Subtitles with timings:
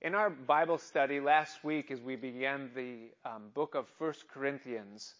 [0.00, 5.12] In our Bible study last week, as we began the um, book of First Corinthians,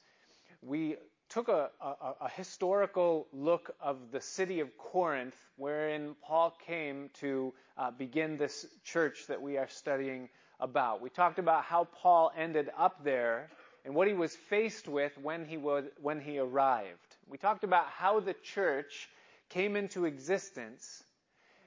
[0.62, 0.95] we
[1.29, 7.52] took a, a, a, historical look of the city of Corinth, wherein Paul came to
[7.76, 10.29] uh, begin this church that we are studying
[10.61, 11.00] about.
[11.00, 13.50] We talked about how Paul ended up there
[13.84, 17.16] and what he was faced with when he, when he arrived.
[17.29, 19.08] We talked about how the church
[19.48, 21.02] came into existence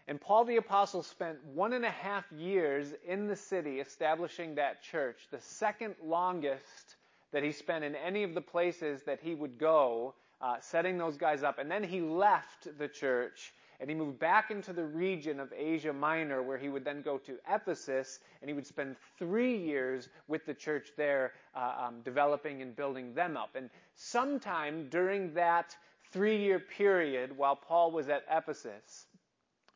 [0.08, 4.82] and Paul the Apostle spent one and a half years in the city establishing that
[4.82, 6.96] church, the second longest
[7.32, 11.18] that he spent in any of the places that he would go, uh, setting those
[11.18, 11.60] guys up.
[11.60, 15.92] And then he left the church and he moved back into the region of Asia
[15.92, 20.46] Minor, where he would then go to Ephesus, and he would spend three years with
[20.46, 23.56] the church there, uh, um, developing and building them up.
[23.56, 25.76] And sometime during that
[26.12, 29.08] three year period, while Paul was at Ephesus,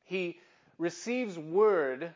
[0.06, 0.40] he
[0.78, 2.14] receives word,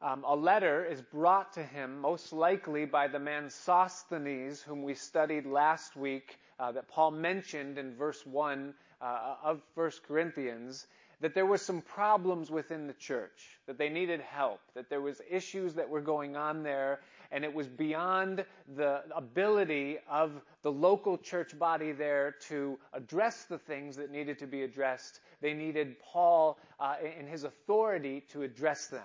[0.00, 4.94] um, a letter is brought to him, most likely by the man Sosthenes, whom we
[4.94, 10.86] studied last week, uh, that Paul mentioned in verse 1 uh, of 1 Corinthians,
[11.20, 15.20] that there were some problems within the church, that they needed help, that there was
[15.30, 18.44] issues that were going on there, and it was beyond
[18.76, 24.46] the ability of the local church body there to address the things that needed to
[24.46, 25.20] be addressed.
[25.40, 29.02] They needed Paul uh, in his authority to address them.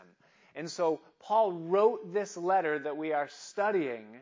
[0.55, 4.21] And so Paul wrote this letter that we are studying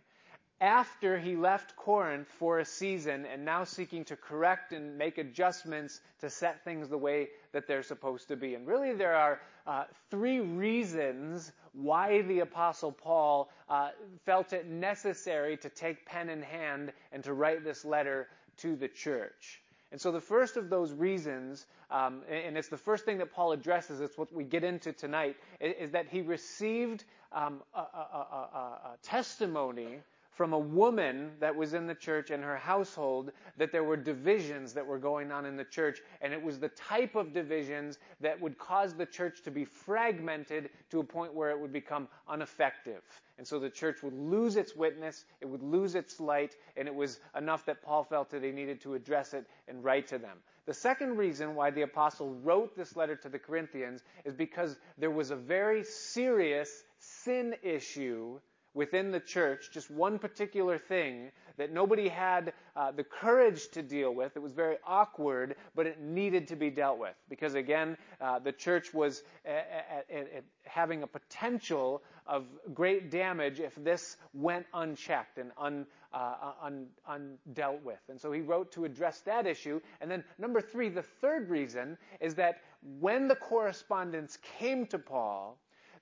[0.59, 6.01] after he left Corinth for a season and now seeking to correct and make adjustments
[6.19, 8.55] to set things the way that they're supposed to be.
[8.55, 13.89] And really, there are uh, three reasons why the Apostle Paul uh,
[14.25, 18.87] felt it necessary to take pen in hand and to write this letter to the
[18.87, 19.61] church.
[19.91, 23.51] And so the first of those reasons, um, and it's the first thing that Paul
[23.51, 28.57] addresses, it's what we get into tonight, is, that he received um, a, a, a,
[28.93, 29.99] a testimony
[30.37, 34.71] from a woman that was in the church and her household that there were divisions
[34.71, 38.39] that were going on in the church, and it was the type of divisions that
[38.39, 43.01] would cause the church to be fragmented to a point where it would become ineffective.
[43.39, 46.93] And so the church would lose its witness, it would lose its light, and it
[46.93, 50.37] was enough that Paul felt that he needed to address it and write to them.
[50.67, 55.09] The second reason why the apostle wrote this letter to the Corinthians is because there
[55.09, 58.39] was a very serious sin issue
[58.77, 64.13] within the church, just one particular thing that nobody had uh, the courage to deal
[64.13, 64.37] with.
[64.37, 67.15] It was very awkward, but it needed to be dealt with.
[67.27, 72.45] Because again, uh, the church was at, at, at having a potential of
[72.75, 78.01] great damage if this went unchecked and un, uh, un, undealt with.
[78.09, 79.81] And so he wrote to address that issue.
[80.01, 82.61] And then number three, the third reason is that
[82.99, 85.57] when the correspondence came to Paul,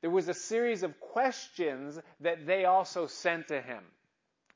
[0.06, 3.82] there was a series of questions that they also sent to him.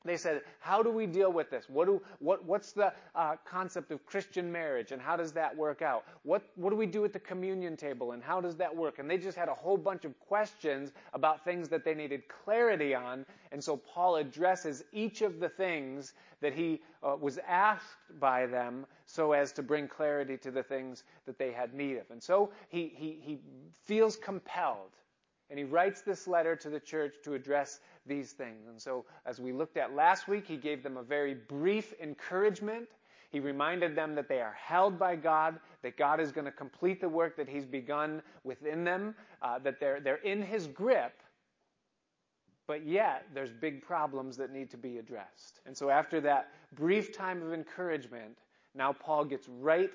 [0.04, 1.64] They said, how do we deal with this?
[1.68, 5.82] What do, what, what's the uh, concept of Christian marriage and how does that work
[5.82, 6.04] out?
[6.22, 9.00] What, what do we do at the communion table and how does that work?
[9.00, 12.94] And they just had a whole bunch of questions about things that they needed clarity
[12.94, 13.26] on.
[13.50, 16.12] And so Paul addresses each of the things
[16.42, 21.02] that he uh, was asked by them so as to bring clarity to the things
[21.26, 22.08] that they had need of.
[22.12, 23.40] And so he, he, he
[23.84, 24.92] feels compelled
[25.50, 28.68] and he writes this letter to the church to address these things.
[28.68, 32.88] And so, as we looked at last week, he gave them a very brief encouragement.
[33.30, 37.00] He reminded them that they are held by God, that God is going to complete
[37.00, 41.20] the work that he's begun within them, uh, that they're, they're in his grip,
[42.66, 45.60] but yet there's big problems that need to be addressed.
[45.66, 48.38] And so, after that brief time of encouragement,
[48.74, 49.90] now Paul gets right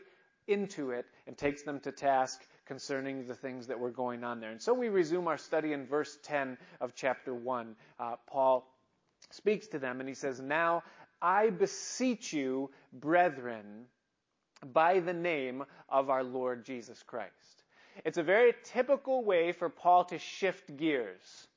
[0.48, 4.52] into it and takes them to task concerning the things that were going on there.
[4.52, 7.76] And so we resume our study in verse 10 of chapter 1.
[8.00, 8.68] Uh, Paul
[9.32, 10.84] speaks to them and he says, Now
[11.22, 13.86] I beseech you, brethren,
[14.74, 17.64] by the name of our Lord Jesus Christ.
[18.04, 21.48] It's a very typical way for Paul to shift gears.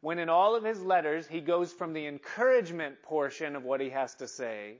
[0.00, 3.90] When in all of his letters he goes from the encouragement portion of what he
[3.90, 4.78] has to say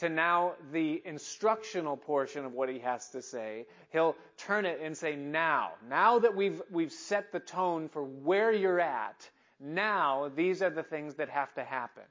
[0.00, 3.66] to now the instructional portion of what he has to say.
[3.92, 8.50] He'll turn it and say, now, now that we've, we've set the tone for where
[8.50, 9.28] you're at,
[9.60, 12.04] now these are the things that have to happen.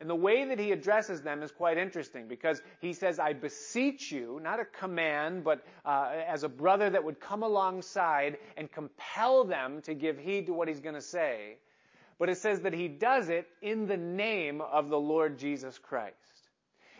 [0.00, 4.12] And the way that he addresses them is quite interesting because he says, I beseech
[4.12, 9.44] you, not a command, but uh, as a brother that would come alongside and compel
[9.44, 11.56] them to give heed to what he's going to say.
[12.18, 16.16] But it says that he does it in the name of the Lord Jesus Christ.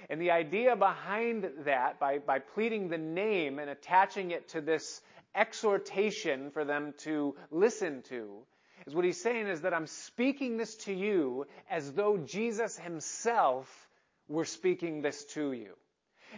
[0.09, 5.01] And the idea behind that, by, by pleading the name and attaching it to this
[5.35, 8.39] exhortation for them to listen to,
[8.87, 13.89] is what he's saying is that I'm speaking this to you as though Jesus himself
[14.29, 15.75] were speaking this to you.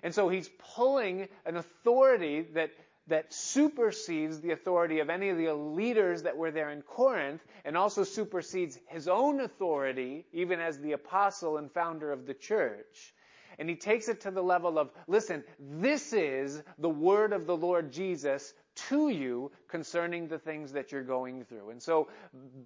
[0.03, 2.71] And so he's pulling an authority that
[3.09, 7.77] that supersedes the authority of any of the leaders that were there in Corinth and
[7.77, 13.13] also supersedes his own authority, even as the apostle and founder of the church.
[13.59, 17.57] And he takes it to the level of, listen, this is the word of the
[17.57, 21.71] Lord Jesus to you concerning the things that you're going through.
[21.71, 22.09] And so,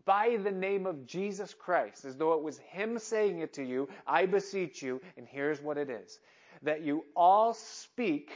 [0.04, 3.88] by the name of Jesus Christ, as though it was him saying it to you,
[4.06, 6.18] I beseech you, and here's what it is,
[6.62, 8.30] that you all speak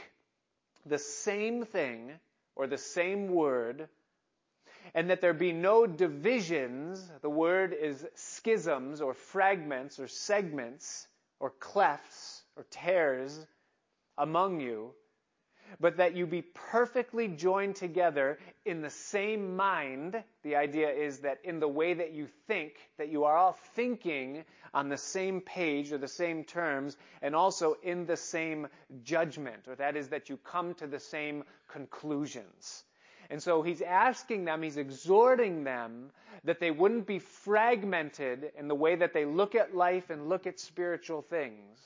[0.85, 2.11] the same thing
[2.55, 3.87] or the same word,
[4.93, 7.09] and that there be no divisions.
[7.21, 11.07] The word is schisms or fragments or segments
[11.39, 12.30] or clefts
[12.61, 13.47] or tears
[14.19, 14.91] among you,
[15.79, 20.23] but that you be perfectly joined together in the same mind.
[20.43, 24.43] The idea is that in the way that you think, that you are all thinking
[24.75, 28.67] on the same page or the same terms, and also in the same
[29.03, 32.83] judgment, or that is that you come to the same conclusions.
[33.31, 36.11] And so he's asking them, he's exhorting them
[36.43, 40.45] that they wouldn't be fragmented in the way that they look at life and look
[40.45, 41.79] at spiritual things,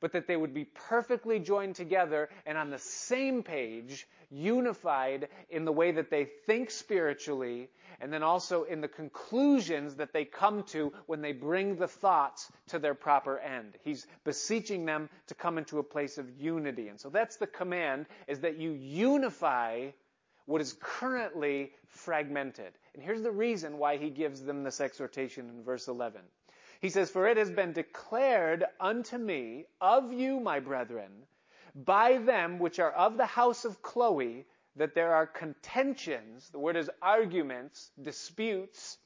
[0.00, 5.64] but that they would be perfectly joined together and on the same page, unified in
[5.64, 7.68] the way that they think spiritually,
[8.00, 12.50] and then also in the conclusions that they come to when they bring the thoughts
[12.68, 13.74] to their proper end.
[13.82, 16.88] He's beseeching them to come into a place of unity.
[16.88, 19.88] And so that's the command, is that you unify
[20.46, 22.72] what is currently fragmented.
[22.94, 26.20] And here's the reason why he gives them this exhortation in verse 11.
[26.80, 31.10] He says, For it has been declared unto me of you, my brethren,
[31.74, 34.46] by them which are of the house of Chloe,
[34.76, 38.98] that there are contentions, the word is arguments, disputes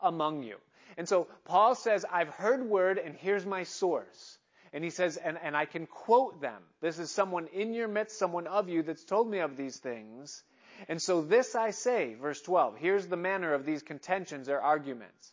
[0.00, 0.56] among you.
[0.96, 4.38] And so Paul says, I've heard word and here's my source.
[4.72, 6.62] And he says, and, and I can quote them.
[6.80, 10.42] This is someone in your midst, someone of you that's told me of these things.
[10.88, 15.32] And so this I say, verse 12, here's the manner of these contentions or arguments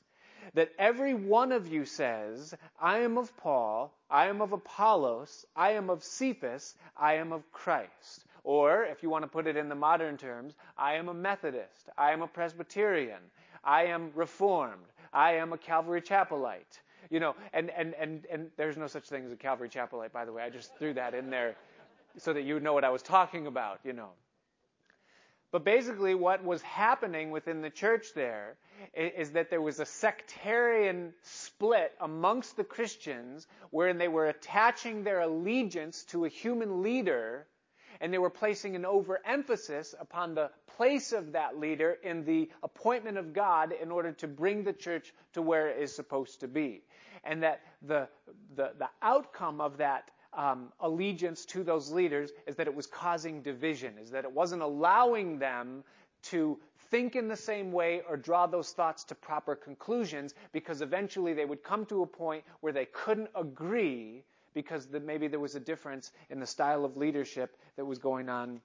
[0.53, 5.71] that every one of you says, I am of Paul, I am of Apollos, I
[5.71, 8.25] am of Cephas, I am of Christ.
[8.43, 11.89] Or, if you want to put it in the modern terms, I am a Methodist,
[11.97, 13.21] I am a Presbyterian,
[13.63, 16.79] I am Reformed, I am a Calvary Chapelite.
[17.09, 20.25] You know, and, and, and, and there's no such thing as a Calvary Chapelite, by
[20.25, 20.43] the way.
[20.43, 21.55] I just threw that in there
[22.17, 24.09] so that you would know what I was talking about, you know.
[25.51, 28.57] But basically, what was happening within the church there
[28.93, 35.21] is that there was a sectarian split amongst the Christians wherein they were attaching their
[35.21, 37.47] allegiance to a human leader
[38.01, 43.17] and they were placing an overemphasis upon the place of that leader in the appointment
[43.17, 46.83] of God in order to bring the church to where it is supposed to be.
[47.23, 48.07] And that the,
[48.55, 53.41] the, the outcome of that um, allegiance to those leaders is that it was causing
[53.41, 55.83] division, is that it wasn't allowing them
[56.23, 56.59] to
[56.91, 61.45] think in the same way or draw those thoughts to proper conclusions because eventually they
[61.45, 64.23] would come to a point where they couldn't agree
[64.53, 68.29] because the, maybe there was a difference in the style of leadership that was going
[68.29, 68.59] on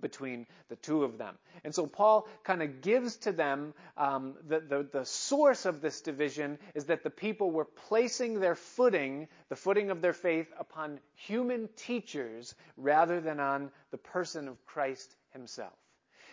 [0.00, 1.36] between the two of them.
[1.64, 6.00] And so Paul kind of gives to them um, the, the, the source of this
[6.00, 11.00] division is that the people were placing their footing, the footing of their faith, upon
[11.14, 15.74] human teachers rather than on the person of Christ himself.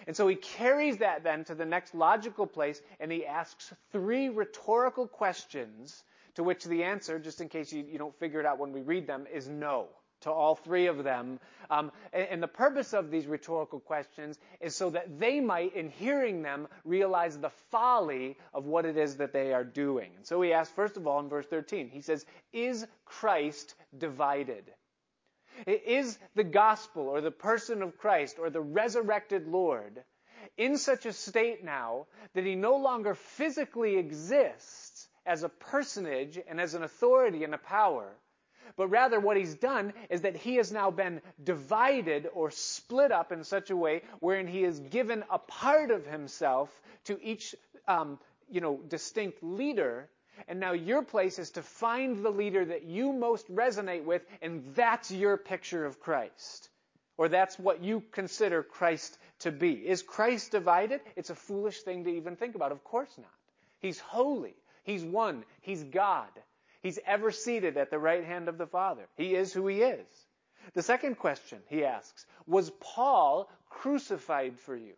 [0.07, 4.29] And so he carries that then to the next logical place and he asks three
[4.29, 6.03] rhetorical questions
[6.35, 8.81] to which the answer, just in case you, you don't figure it out when we
[8.81, 9.89] read them, is no
[10.21, 11.39] to all three of them.
[11.69, 15.89] Um, and, and, the purpose of these rhetorical questions is so that they might, in
[15.89, 20.11] hearing them, realize the folly of what it is that they are doing.
[20.17, 24.71] And so he asks, first of all, in verse 13, he says, Is Christ divided?
[25.65, 30.03] Is the gospel or the person of Christ or the resurrected Lord
[30.57, 36.59] in such a state now that he no longer physically exists as a personage and
[36.59, 38.15] as an authority and a power,
[38.77, 43.31] but rather what he's done is that he has now been divided or split up
[43.31, 46.69] in such a way wherein he has given a part of himself
[47.05, 47.55] to each,
[47.87, 50.09] um, you know, distinct leader
[50.47, 54.63] and now your place is to find the leader that you most resonate with, and
[54.75, 56.69] that's your picture of Christ.
[57.17, 59.73] Or that's what you consider Christ to be.
[59.73, 61.01] Is Christ divided?
[61.15, 62.71] It's a foolish thing to even think about.
[62.71, 63.31] Of course not.
[63.79, 64.55] He's holy.
[64.83, 65.43] He's one.
[65.61, 66.29] He's God.
[66.81, 69.07] He's ever seated at the right hand of the Father.
[69.15, 70.07] He is who he is.
[70.73, 74.93] The second question he asks, was Paul crucified for you?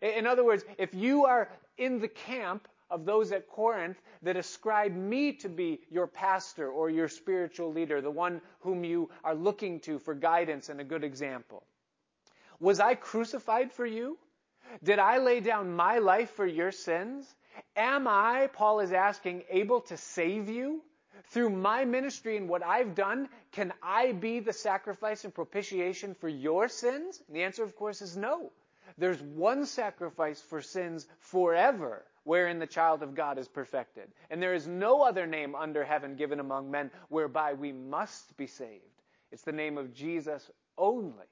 [0.00, 4.94] In other words, if you are in the camp of those at Corinth that ascribe
[4.94, 9.80] me to be your pastor or your spiritual leader, the one whom you are looking
[9.80, 11.62] to for guidance and a good example.
[12.60, 14.18] Was I crucified for you?
[14.82, 17.26] Did I lay down my life for your sins?
[17.76, 20.82] Am I, Paul is asking, able to save you?
[21.30, 26.28] Through my ministry and what I've done, can I be the sacrifice and propitiation for
[26.28, 27.22] your sins?
[27.26, 28.50] And the answer, of course, is no.
[28.98, 34.12] There's one sacrifice for sins forever, wherein the child of God is perfected.
[34.30, 38.46] And there is no other name under heaven given among men whereby we must be
[38.46, 38.82] saved.
[39.30, 41.26] It's the name of Jesus only.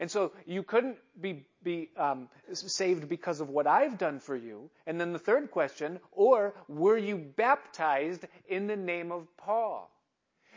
[0.00, 4.70] And so you couldn't be, be um, saved because of what I've done for you.
[4.86, 9.90] And then the third question, or were you baptized in the name of Paul?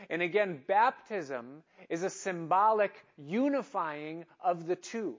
[0.10, 5.18] And again, baptism is a symbolic unifying of the two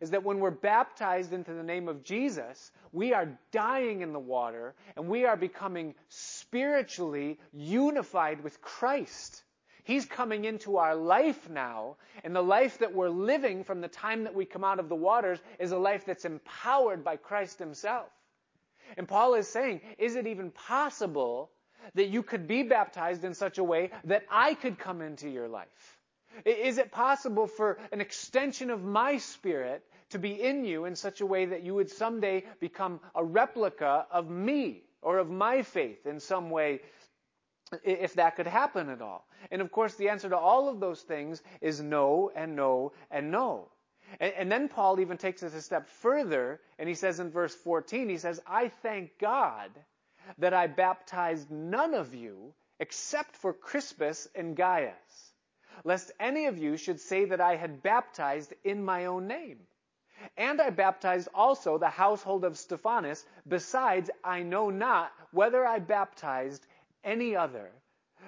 [0.00, 4.18] is that when we're baptized into the name of Jesus, we are dying in the
[4.18, 9.42] water and we are becoming spiritually unified with Christ.
[9.84, 14.24] He's coming into our life now, and the life that we're living from the time
[14.24, 18.08] that we come out of the waters is a life that's empowered by Christ Himself.
[18.96, 21.50] And Paul is saying, is it even possible
[21.94, 25.48] that you could be baptized in such a way that I could come into your
[25.48, 25.98] life?
[26.44, 31.20] Is it possible for an extension of my spirit to be in you in such
[31.20, 36.06] a way that you would someday become a replica of me or of my faith
[36.06, 36.80] in some way,
[37.82, 39.26] if that could happen at all?
[39.50, 43.30] And of course, the answer to all of those things is no and no and
[43.30, 43.68] no.
[44.20, 47.54] And, and then Paul even takes it a step further, and he says in verse
[47.54, 49.70] 14, he says, I thank God
[50.38, 55.32] that I baptized none of you except for Crispus and Gaius
[55.82, 59.58] lest any of you should say that I had baptized in my own name.
[60.36, 63.24] And I baptized also the household of Stephanas.
[63.46, 66.64] Besides, I know not whether I baptized
[67.04, 67.70] any other.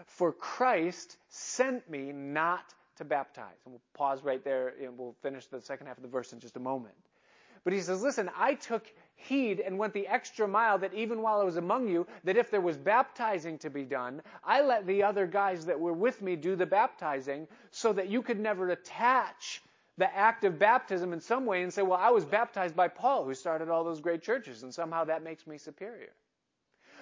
[0.07, 3.57] For Christ sent me not to baptize.
[3.65, 6.41] And we'll pause right there and we'll finish the second half of the verse in
[6.41, 6.95] just a moment.
[7.65, 11.41] But he says, listen, I took heed and went the extra mile that even while
[11.41, 15.03] I was among you, that if there was baptizing to be done, I let the
[15.03, 19.63] other guys that were with me do the baptizing so that you could never attach
[19.99, 23.25] the act of baptism in some way and say, well, I was baptized by Paul
[23.25, 26.13] who started all those great churches and somehow that makes me superior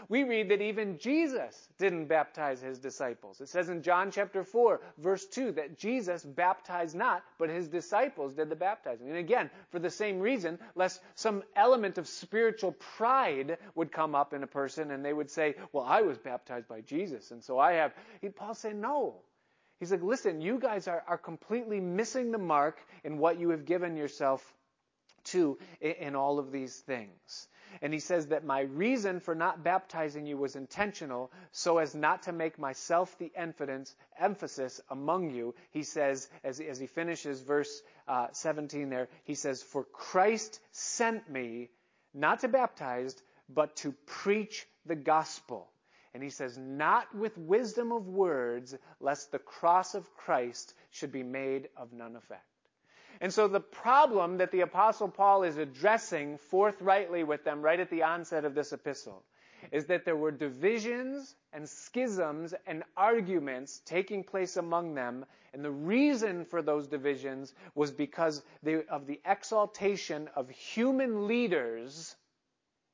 [0.08, 3.40] we read that even Jesus didn't baptize his disciples.
[3.40, 8.34] It says in John chapter 4, verse 2, that Jesus baptized not, but his disciples
[8.34, 9.08] did the baptizing.
[9.08, 14.32] And again, for the same reason, lest some element of spiritual pride would come up
[14.32, 17.58] in a person and they would say, well, I was baptized by Jesus, and so
[17.58, 17.94] I have.
[18.36, 19.16] Paul said, no.
[19.80, 23.64] He's like, listen, you guys are, are completely missing the mark in what you have
[23.64, 24.42] given yourself
[25.24, 27.48] to in, in all of these things.
[27.82, 32.22] And he says that my reason for not baptizing you was intentional so as not
[32.24, 35.54] to make myself the emphasis among you.
[35.70, 41.30] He says, as, as he finishes verse uh, 17 there, he says, For Christ sent
[41.30, 41.70] me
[42.12, 43.16] not to baptize,
[43.48, 45.68] but to preach the gospel.
[46.14, 51.24] And he says, not with wisdom of words, lest the cross of Christ should be
[51.24, 52.53] made of none effect.
[53.20, 57.90] And so the problem that the apostle Paul is addressing forthrightly with them right at
[57.90, 59.22] the onset of this epistle
[59.72, 65.24] is that there were divisions and schisms and arguments taking place among them.
[65.52, 68.42] And the reason for those divisions was because
[68.90, 72.16] of the exaltation of human leaders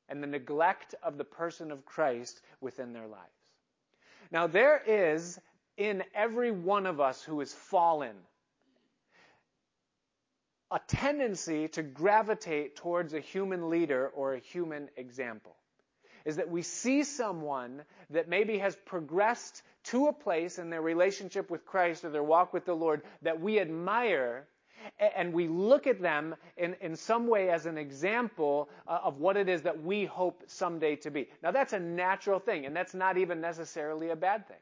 [0.07, 3.25] and the neglect of the person of Christ within their lives.
[4.31, 5.39] Now there is
[5.77, 8.15] in every one of us who is fallen
[10.71, 15.55] a tendency to gravitate towards a human leader or a human example.
[16.23, 21.49] Is that we see someone that maybe has progressed to a place in their relationship
[21.49, 24.47] with Christ or their walk with the Lord that we admire
[25.15, 29.37] and we look at them in, in some way as an example uh, of what
[29.37, 31.27] it is that we hope someday to be.
[31.43, 34.57] Now that's a natural thing, and that's not even necessarily a bad thing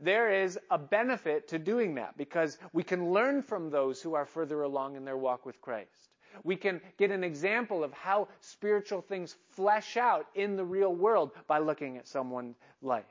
[0.00, 4.26] there is a benefit to doing that because we can learn from those who are
[4.26, 6.08] further along in their walk with Christ.
[6.44, 11.32] We can get an example of how spiritual things flesh out in the real world
[11.46, 13.04] by looking at someone's life.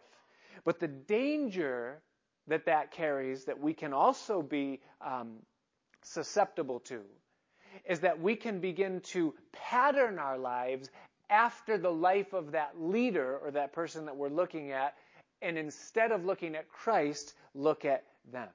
[0.63, 2.01] But the danger
[2.47, 5.37] that that carries, that we can also be um,
[6.01, 7.01] susceptible to,
[7.85, 10.89] is that we can begin to pattern our lives
[11.29, 14.95] after the life of that leader or that person that we're looking at
[15.41, 18.49] and instead of looking at Christ, look at them.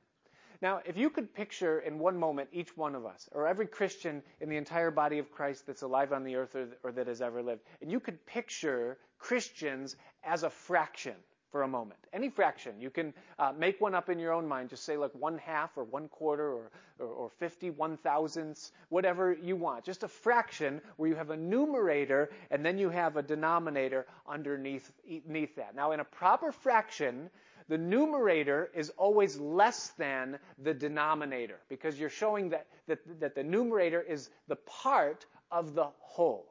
[0.63, 4.23] Now, if you could picture in one moment each one of us, or every Christian
[4.41, 7.21] in the entire body of Christ that's alive on the earth or, or that has
[7.21, 11.15] ever lived, and you could picture Christians as a fraction
[11.51, 12.01] for a moment.
[12.13, 12.81] Any fraction.
[12.81, 14.71] You can uh, make one up in your own mind.
[14.71, 19.33] Just say like one half or one quarter or, or, or 50 one thousandths, whatever
[19.33, 19.85] you want.
[19.85, 24.91] Just a fraction where you have a numerator and then you have a denominator underneath,
[25.09, 25.75] underneath that.
[25.75, 27.31] Now, in a proper fraction,
[27.69, 33.43] the numerator is always less than the denominator because you're showing that, that, that the
[33.43, 36.47] numerator is the part of the whole.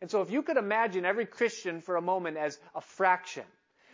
[0.00, 3.44] And so if you could imagine every Christian for a moment as a fraction,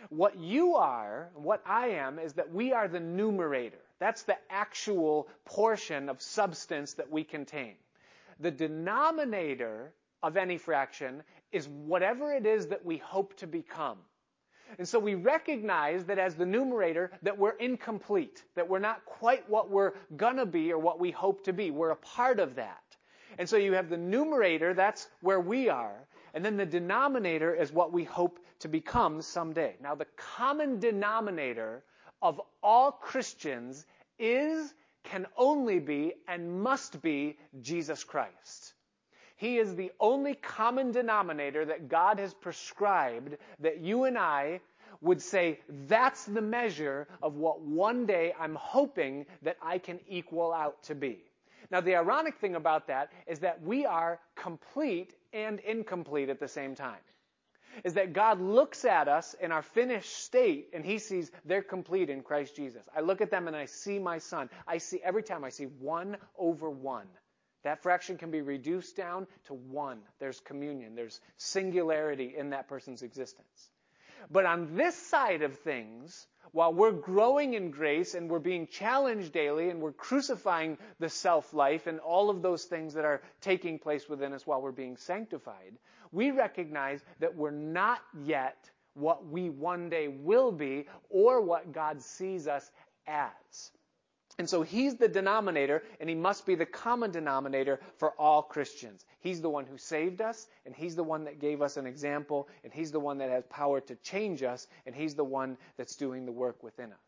[0.09, 3.79] what you are, what I am, is that we are the numerator.
[3.99, 7.75] That's the actual portion of substance that we contain.
[8.39, 13.97] The denominator of any fraction is whatever it is that we hope to become.
[14.77, 19.47] And so we recognize that as the numerator, that we're incomplete, that we're not quite
[19.49, 21.71] what we're gonna be or what we hope to be.
[21.71, 22.81] We're a part of that.
[23.37, 26.07] And so you have the numerator, that's where we are.
[26.33, 29.75] And then the denominator is what we hope to become someday.
[29.79, 31.83] Now, the common denominator
[32.19, 33.85] of all Christians
[34.17, 38.73] is, can only be, and must be Jesus Christ.
[39.35, 44.61] He is the only common denominator that God has prescribed that you and I
[44.99, 50.51] would say, that's the measure of what one day I'm hoping that I can equal
[50.51, 51.19] out to be.
[51.69, 56.47] Now, the ironic thing about that is that we are complete and incomplete at the
[56.47, 56.97] same time.
[57.83, 62.09] Is that God looks at us in our finished state and He sees they're complete
[62.09, 62.83] in Christ Jesus.
[62.95, 64.49] I look at them and I see my son.
[64.67, 67.07] I see every time I see one over one.
[67.63, 69.99] That fraction can be reduced down to one.
[70.19, 70.93] There's communion.
[70.95, 73.71] There's singularity in that person's existence.
[74.29, 79.31] But on this side of things, while we're growing in grace and we're being challenged
[79.31, 83.79] daily and we're crucifying the self life and all of those things that are taking
[83.79, 85.73] place within us while we're being sanctified,
[86.11, 92.01] we recognize that we're not yet what we one day will be or what God
[92.01, 92.71] sees us
[93.07, 93.71] as.
[94.37, 99.05] And so he's the denominator, and he must be the common denominator for all Christians.
[99.21, 102.49] He's the one who saved us, and he's the one that gave us an example,
[102.63, 105.95] and he's the one that has power to change us, and he's the one that's
[105.95, 106.99] doing the work within us.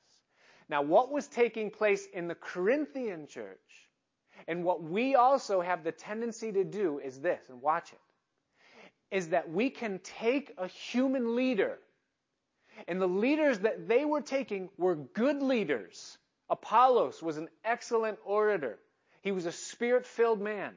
[0.69, 3.89] Now, what was taking place in the Corinthian church,
[4.47, 9.29] and what we also have the tendency to do is this, and watch it, is
[9.29, 11.77] that we can take a human leader,
[12.87, 16.17] and the leaders that they were taking were good leaders
[16.49, 18.79] Apollos was an excellent orator.
[19.21, 20.73] He was a spirit filled man.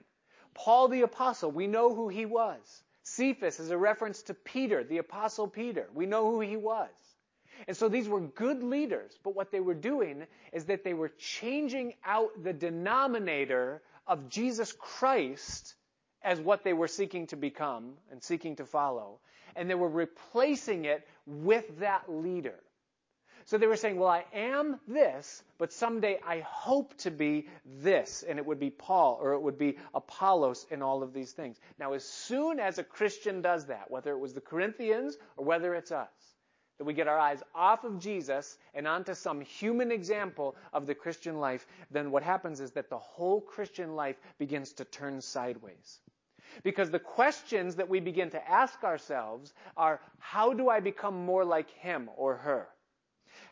[0.54, 2.83] Paul the apostle, we know who he was.
[3.02, 5.88] Cephas is a reference to Peter, the apostle Peter.
[5.94, 6.90] We know who he was.
[7.68, 11.11] And so these were good leaders, but what they were doing is that they were
[11.18, 15.74] changing out the denominator of Jesus Christ
[16.22, 19.20] as what they were seeking to become and seeking to follow,
[19.56, 22.59] and they were replacing it with that leader.
[23.44, 28.24] So they were saying, well, I am this, but someday I hope to be this.
[28.29, 31.59] And it would be Paul or it would be Apollos in all of these things.
[31.79, 35.74] Now, as soon as a Christian does that, whether it was the Corinthians or whether
[35.74, 36.09] it's us,
[36.79, 40.94] that we get our eyes off of Jesus and onto some human example of the
[40.94, 46.00] Christian life, then what happens is that the whole Christian life begins to turn sideways.
[46.62, 51.44] Because the questions that we begin to ask ourselves are, how do I become more
[51.44, 52.68] like him or her?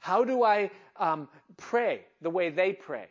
[0.00, 3.08] How do I um, pray the way they pray?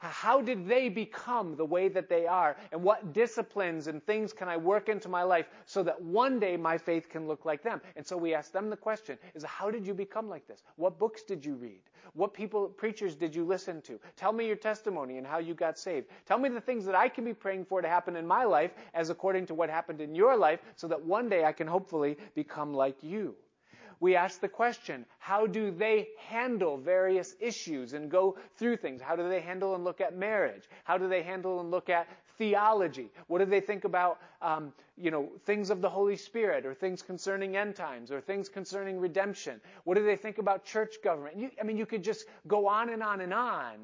[0.00, 2.56] How did they become the way that they are?
[2.72, 6.56] And what disciplines and things can I work into my life so that one day
[6.56, 7.80] my faith can look like them?
[7.96, 10.62] And so we ask them the question is how did you become like this?
[10.76, 11.80] What books did you read?
[12.14, 13.98] What people, preachers did you listen to?
[14.16, 16.06] Tell me your testimony and how you got saved.
[16.24, 18.72] Tell me the things that I can be praying for to happen in my life
[18.94, 22.16] as according to what happened in your life so that one day I can hopefully
[22.34, 23.34] become like you
[24.00, 29.00] we ask the question, how do they handle various issues and go through things?
[29.00, 30.68] How do they handle and look at marriage?
[30.84, 33.10] How do they handle and look at theology?
[33.26, 37.02] What do they think about, um, you know, things of the Holy Spirit or things
[37.02, 39.60] concerning end times or things concerning redemption?
[39.84, 41.38] What do they think about church government?
[41.38, 43.76] You, I mean, you could just go on and on and on,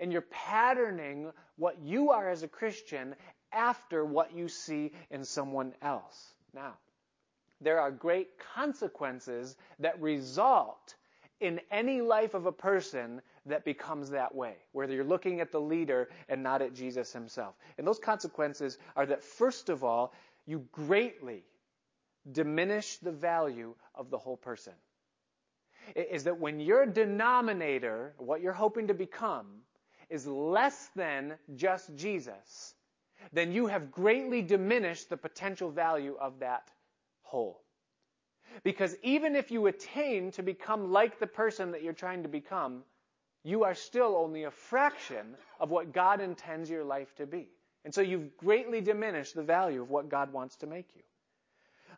[0.00, 3.14] and you're patterning what you are as a Christian
[3.52, 6.34] after what you see in someone else.
[6.52, 6.74] Now,
[7.60, 10.94] there are great consequences that result
[11.40, 15.60] in any life of a person that becomes that way, where you're looking at the
[15.60, 17.54] leader and not at Jesus himself.
[17.78, 20.14] And those consequences are that, first of all,
[20.46, 21.44] you greatly
[22.32, 24.72] diminish the value of the whole person.
[25.94, 29.46] Is that when your denominator, what you're hoping to become,
[30.10, 32.74] is less than just Jesus,
[33.32, 36.70] then you have greatly diminished the potential value of that
[37.26, 37.60] whole.
[38.62, 42.82] Because even if you attain to become like the person that you're trying to become,
[43.44, 47.48] you are still only a fraction of what God intends your life to be.
[47.84, 51.02] And so you've greatly diminished the value of what God wants to make you.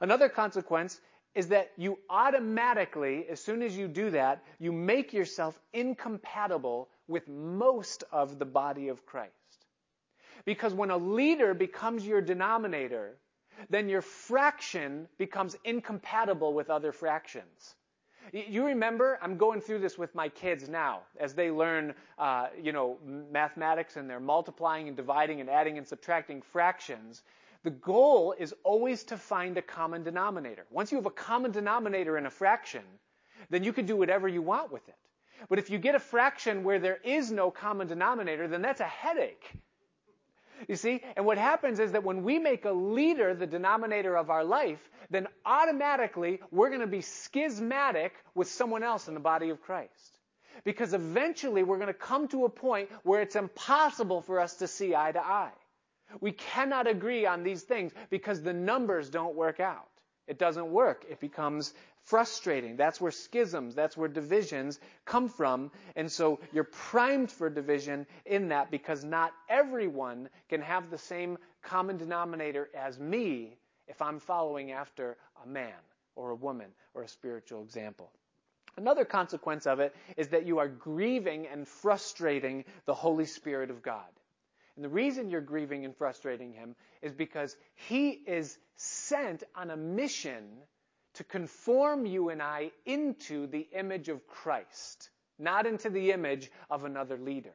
[0.00, 1.00] Another consequence
[1.34, 7.28] is that you automatically, as soon as you do that, you make yourself incompatible with
[7.28, 9.32] most of the body of Christ.
[10.44, 13.16] Because when a leader becomes your denominator,
[13.70, 17.74] then your fraction becomes incompatible with other fractions.
[18.32, 22.72] You remember, I'm going through this with my kids now as they learn, uh, you
[22.72, 27.22] know, mathematics and they're multiplying and dividing and adding and subtracting fractions.
[27.62, 30.66] The goal is always to find a common denominator.
[30.70, 32.82] Once you have a common denominator in a fraction,
[33.50, 34.96] then you can do whatever you want with it.
[35.48, 38.84] But if you get a fraction where there is no common denominator, then that's a
[38.84, 39.52] headache.
[40.66, 41.02] You see?
[41.16, 44.80] And what happens is that when we make a leader the denominator of our life,
[45.10, 50.18] then automatically we're going to be schismatic with someone else in the body of Christ.
[50.64, 54.66] Because eventually we're going to come to a point where it's impossible for us to
[54.66, 55.52] see eye to eye.
[56.20, 59.88] We cannot agree on these things because the numbers don't work out.
[60.26, 61.04] It doesn't work.
[61.08, 61.74] It becomes
[62.08, 62.76] frustrating.
[62.76, 65.70] That's where schisms, that's where divisions come from.
[65.94, 71.38] And so you're primed for division in that because not everyone can have the same
[71.62, 75.74] common denominator as me if I'm following after a man
[76.16, 78.10] or a woman or a spiritual example.
[78.76, 83.82] Another consequence of it is that you are grieving and frustrating the Holy Spirit of
[83.82, 84.06] God.
[84.76, 89.76] And the reason you're grieving and frustrating him is because he is sent on a
[89.76, 90.44] mission
[91.18, 96.84] to conform you and I into the image of Christ, not into the image of
[96.84, 97.54] another leader.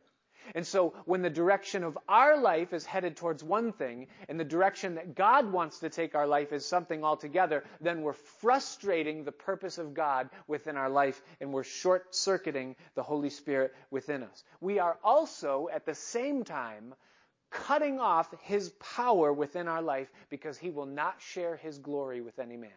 [0.54, 4.44] And so when the direction of our life is headed towards one thing and the
[4.44, 9.32] direction that God wants to take our life is something altogether, then we're frustrating the
[9.32, 14.44] purpose of God within our life and we're short circuiting the Holy Spirit within us.
[14.60, 16.94] We are also at the same time
[17.50, 22.40] cutting off His power within our life because He will not share His glory with
[22.40, 22.72] any man.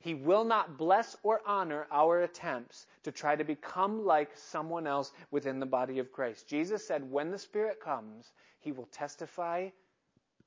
[0.00, 5.12] He will not bless or honor our attempts to try to become like someone else
[5.30, 6.48] within the body of Christ.
[6.48, 9.68] Jesus said, when the Spirit comes, He will testify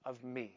[0.06, 0.52] of me.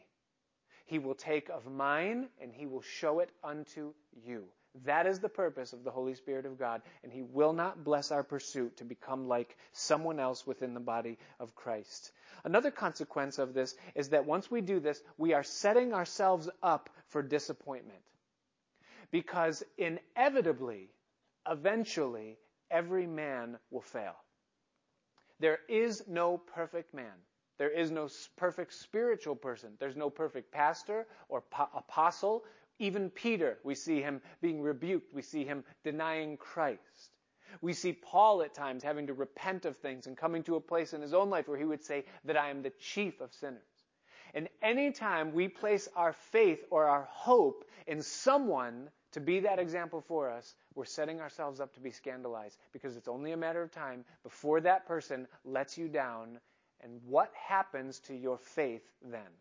[0.87, 3.93] He will take of mine and He will show it unto
[4.25, 4.45] you.
[4.85, 8.11] That is the purpose of the Holy Spirit of God, and He will not bless
[8.11, 12.11] our pursuit to become like someone else within the body of Christ.
[12.43, 16.89] Another consequence of this is that once we do this, we are setting ourselves up
[17.09, 17.99] for disappointment.
[19.11, 20.89] Because inevitably,
[21.47, 22.37] eventually,
[22.69, 24.15] every man will fail.
[25.39, 27.13] There is no perfect man.
[27.57, 29.71] There is no perfect spiritual person.
[29.79, 32.43] There's no perfect pastor or po- apostle.
[32.79, 35.13] Even Peter, we see him being rebuked.
[35.13, 37.11] We see him denying Christ.
[37.61, 40.93] We see Paul at times having to repent of things and coming to a place
[40.93, 43.61] in his own life where he would say that I am the chief of sinners.
[44.33, 49.99] And anytime we place our faith or our hope in someone to be that example
[49.99, 53.71] for us, we're setting ourselves up to be scandalized because it's only a matter of
[53.71, 56.39] time before that person lets you down.
[56.81, 59.31] And what happens to your faith then?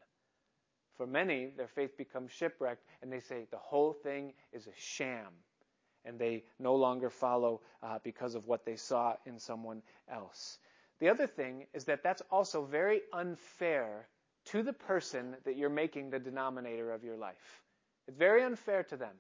[0.96, 5.28] For many, their faith becomes shipwrecked and they say the whole thing is a sham.
[6.06, 10.56] And they no longer follow uh, because of what they saw in someone else.
[11.00, 14.08] The other thing is that that's also very unfair
[14.46, 17.62] to the person that you're making the denominator of your life.
[18.08, 19.16] It's very unfair to them.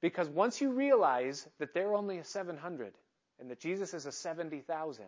[0.00, 2.92] Because once you realize that they're only a 700
[3.38, 5.04] and that Jesus is a 70,000,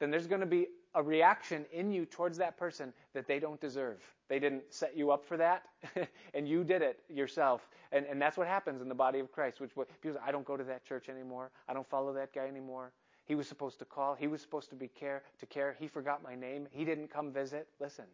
[0.00, 3.60] then there's going to be a reaction in you towards that person that they don't
[3.60, 3.98] deserve.
[4.28, 5.64] They didn't set you up for that,
[6.34, 7.68] and you did it yourself.
[7.92, 10.56] And, and that's what happens in the body of Christ, which because I don't go
[10.56, 11.50] to that church anymore.
[11.68, 12.92] I don't follow that guy anymore.
[13.26, 14.14] He was supposed to call.
[14.14, 15.76] He was supposed to be care to care.
[15.78, 16.68] He forgot my name.
[16.70, 17.68] He didn't come visit.
[17.80, 18.04] Listen,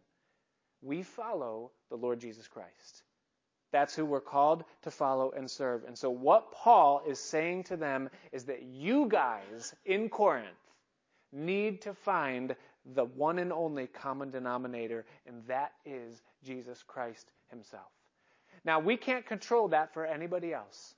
[0.81, 3.03] we follow the Lord Jesus Christ.
[3.71, 5.83] That's who we're called to follow and serve.
[5.85, 10.47] And so what Paul is saying to them is that you guys in Corinth
[11.31, 12.55] need to find
[12.93, 17.91] the one and only common denominator, and that is Jesus Christ himself.
[18.65, 20.95] Now, we can't control that for anybody else,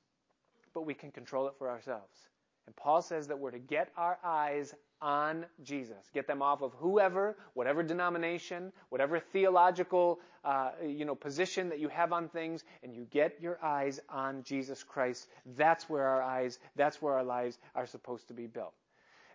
[0.74, 2.18] but we can control it for ourselves.
[2.66, 6.10] And Paul says that we're to get our eyes on Jesus.
[6.14, 11.90] Get them off of whoever, whatever denomination, whatever theological uh, you know position that you
[11.90, 15.28] have on things, and you get your eyes on Jesus Christ.
[15.58, 18.74] That's where our eyes, that's where our lives are supposed to be built.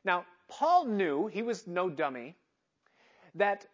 [0.04, 2.34] Now, Paul knew, he was no dummy,
[3.34, 3.66] that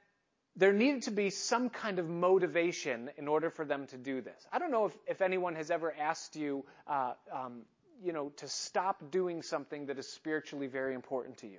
[0.57, 4.47] there needed to be some kind of motivation in order for them to do this.
[4.53, 7.63] I don't know if, if anyone has ever asked you, uh, um,
[8.03, 11.59] you know, to stop doing something that is spiritually very important to you.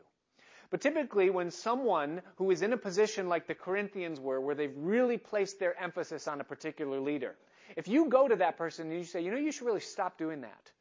[0.72, 4.76] But typically, when someone who is in a position like the Corinthians were, where they've
[4.76, 7.36] really placed their emphasis on a particular leader,
[7.76, 10.18] if you go to that person and you say, you know, you should really stop
[10.18, 10.72] doing that.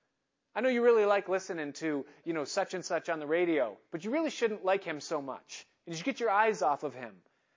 [0.55, 3.77] I know you really like listening to, you know, such and such on the radio,
[3.91, 5.67] but you really shouldn't like him so much.
[5.87, 7.13] And you get your eyes off of him.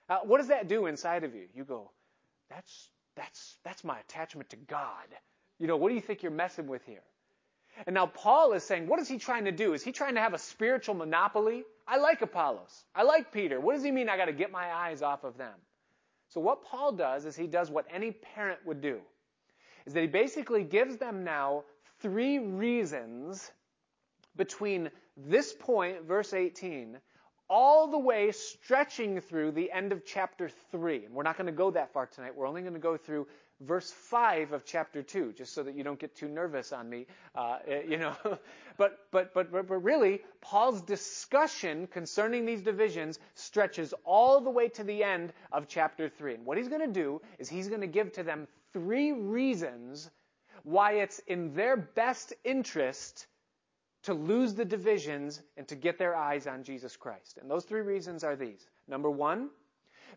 [0.08, 1.46] Uh, what does that do inside of you?
[1.54, 1.90] You go,
[2.50, 5.06] that's, that's, that's my attachment to God.
[5.58, 7.02] You know, what do you think you're messing with here?
[7.86, 9.72] And now Paul is saying, what is he trying to do?
[9.72, 11.64] Is he trying to have a spiritual monopoly?
[11.86, 12.84] I like Apollos.
[12.94, 13.60] I like Peter.
[13.60, 15.54] What does he mean I got to get my eyes off of them?
[16.28, 19.00] So what Paul does is he does what any parent would do.
[19.86, 21.64] Is that he basically gives them now
[22.00, 23.50] three reasons
[24.36, 26.98] between this point, verse 18,
[27.48, 31.06] all the way stretching through the end of chapter 3.
[31.06, 32.36] And we're not going to go that far tonight.
[32.36, 33.26] We're only going to go through
[33.60, 37.06] verse 5 of chapter 2, just so that you don't get too nervous on me,
[37.34, 38.14] uh, eh, you know.
[38.76, 44.68] but, but, but, but, but really, Paul's discussion concerning these divisions stretches all the way
[44.68, 46.34] to the end of chapter 3.
[46.34, 50.10] And what he's going to do is he's going to give to them three reasons
[50.62, 53.26] why it's in their best interest
[54.04, 57.38] to lose the divisions and to get their eyes on Jesus Christ.
[57.40, 58.64] And those three reasons are these.
[58.86, 59.50] Number one,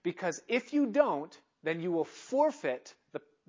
[0.04, 2.93] because if you don't, then you will forfeit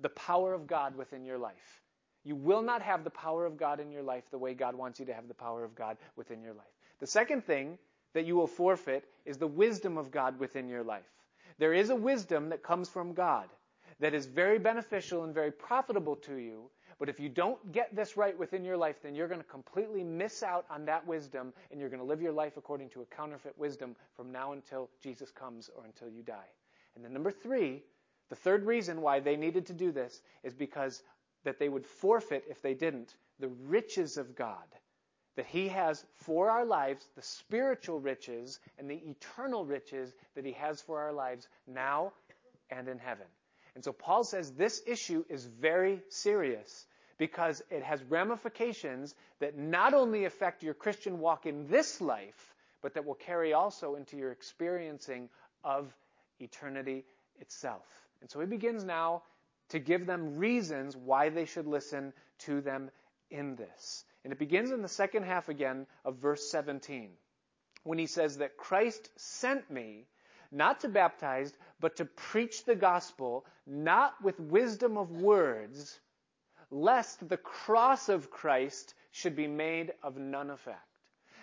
[0.03, 1.81] the, power of God within your life.
[2.23, 4.99] You will not have the power of God in your life the way God wants
[4.99, 6.65] you to have the power of God within your life.
[6.99, 7.77] The second thing
[8.13, 11.09] that you will forfeit is the wisdom of God within your life.
[11.57, 13.49] There is a wisdom that comes from God
[13.99, 18.15] that is very beneficial and very profitable to you, but if you don't get this
[18.15, 21.79] right within your life, then you're going to completely miss out on that wisdom and
[21.79, 25.31] you're going to live your life according to a counterfeit wisdom from now until Jesus
[25.31, 26.49] comes or until you die.
[26.95, 27.83] And then number three,
[28.33, 31.03] the third reason why they needed to do this is because
[31.43, 34.65] that they would forfeit, if they didn't, the riches of God
[35.35, 40.53] that He has for our lives, the spiritual riches and the eternal riches that He
[40.53, 42.11] has for our lives now
[42.71, 43.27] and in heaven.
[43.75, 46.87] And so Paul says this issue is very serious
[47.19, 52.95] because it has ramifications that not only affect your Christian walk in this life, but
[52.95, 55.29] that will carry also into your experiencing
[55.63, 55.95] of
[56.39, 57.05] eternity
[57.39, 57.85] itself.
[58.23, 59.23] And so he begins now
[59.67, 62.89] to give them reasons why they should listen to them
[63.29, 64.05] in this.
[64.23, 67.09] And it begins in the second half again of verse 17
[67.83, 70.05] when he says that Christ sent me
[70.53, 75.99] not to baptize, but to preach the gospel, not with wisdom of words,
[76.71, 80.79] lest the cross of Christ should be made of none effect.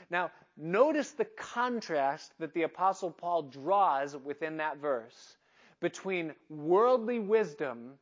[0.08, 5.36] Now, notice the contrast that the Apostle Paul draws within that verse
[5.80, 7.92] between worldly wisdom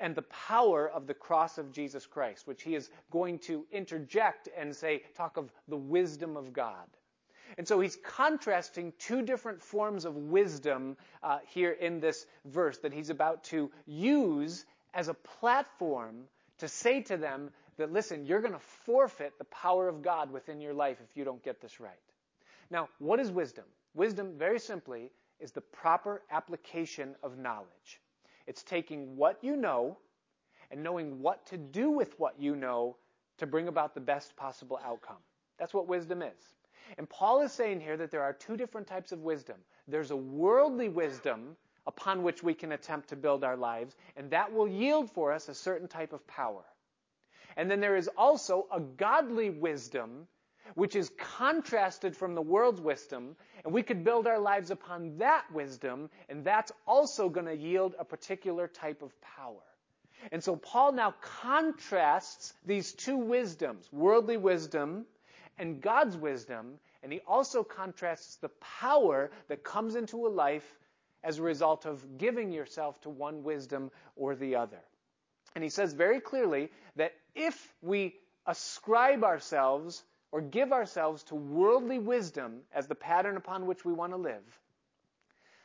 [0.00, 4.48] and the power of the cross of Jesus Christ, which he is going to interject
[4.56, 6.88] and say, talk of the wisdom of God.
[7.58, 12.92] And so he's contrasting two different forms of wisdom uh, here in this verse that
[12.92, 16.24] he's about to use as a platform
[16.58, 20.60] to say to them that, listen, you're going to forfeit the power of God within
[20.60, 21.92] your life if you don't get this right.
[22.70, 23.64] Now, what is wisdom?
[23.94, 28.00] Wisdom, very simply, is the proper application of knowledge.
[28.46, 29.98] It's taking what you know
[30.70, 32.96] and knowing what to do with what you know
[33.38, 35.16] to bring about the best possible outcome.
[35.58, 36.54] That's what wisdom is.
[36.98, 39.56] And Paul is saying here that there are two different types of wisdom.
[39.88, 44.52] There's a worldly wisdom upon which we can attempt to build our lives, and that
[44.52, 46.64] will yield for us a certain type of power.
[47.56, 50.26] And then there is also a godly wisdom,
[50.74, 55.44] which is contrasted from the world's wisdom, and we could build our lives upon that
[55.52, 59.62] wisdom, and that's also going to yield a particular type of power.
[60.30, 65.06] And so Paul now contrasts these two wisdoms, worldly wisdom
[65.58, 70.78] and God's wisdom, and he also contrasts the power that comes into a life
[71.24, 74.80] as a result of giving yourself to one wisdom or the other.
[75.54, 78.14] And he says very clearly that if we
[78.46, 84.12] ascribe ourselves or give ourselves to worldly wisdom as the pattern upon which we want
[84.12, 84.42] to live,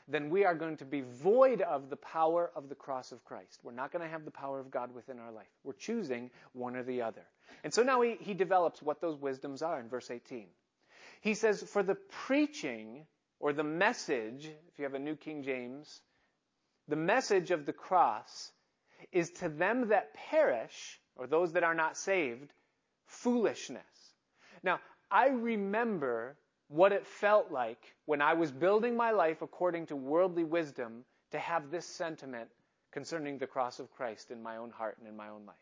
[0.10, 3.60] then we are going to be void of the power of the cross of Christ.
[3.64, 5.48] We're not going to have the power of God within our life.
[5.64, 7.24] We're choosing one or the other.
[7.64, 10.48] And so now he, he develops what those wisdoms are in verse 18.
[11.22, 13.06] He says, For the preaching
[13.40, 16.02] or the message, if you have a New King James,
[16.88, 18.52] the message of the cross
[19.12, 22.52] is to them that perish, or those that are not saved,
[23.06, 23.84] foolishness.
[24.64, 26.36] Now, I remember
[26.68, 31.40] what it felt like when I was building my life according to worldly wisdom to
[31.40, 32.50] have this sentiment
[32.92, 35.56] concerning the cross of Christ in my own heart and in my own life.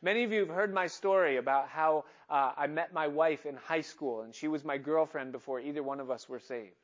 [0.00, 3.56] Many of you have heard my story about how uh, I met my wife in
[3.56, 6.74] high school, and she was my girlfriend before either one of us were saved.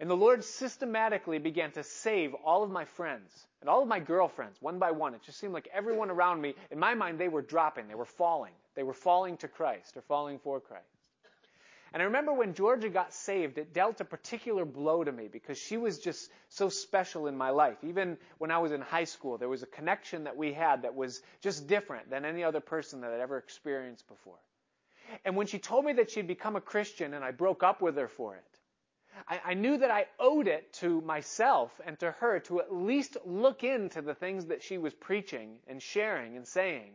[0.00, 4.00] And the Lord systematically began to save all of my friends and all of my
[4.00, 5.14] girlfriends one by one.
[5.14, 7.86] It just seemed like everyone around me, in my mind, they were dropping.
[7.86, 8.54] They were falling.
[8.74, 10.84] They were falling to Christ or falling for Christ.
[11.92, 15.58] And I remember when Georgia got saved, it dealt a particular blow to me because
[15.58, 17.78] she was just so special in my life.
[17.82, 20.94] Even when I was in high school, there was a connection that we had that
[20.94, 24.38] was just different than any other person that I'd ever experienced before.
[25.24, 27.96] And when she told me that she'd become a Christian and I broke up with
[27.96, 28.44] her for it,
[29.26, 33.16] I, I knew that I owed it to myself and to her to at least
[33.24, 36.92] look into the things that she was preaching and sharing and saying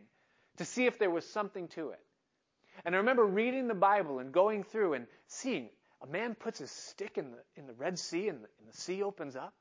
[0.56, 2.00] to see if there was something to it.
[2.84, 5.70] And I remember reading the Bible and going through and seeing
[6.02, 8.76] a man puts his stick in the, in the Red Sea and the, and the
[8.76, 9.54] sea opens up.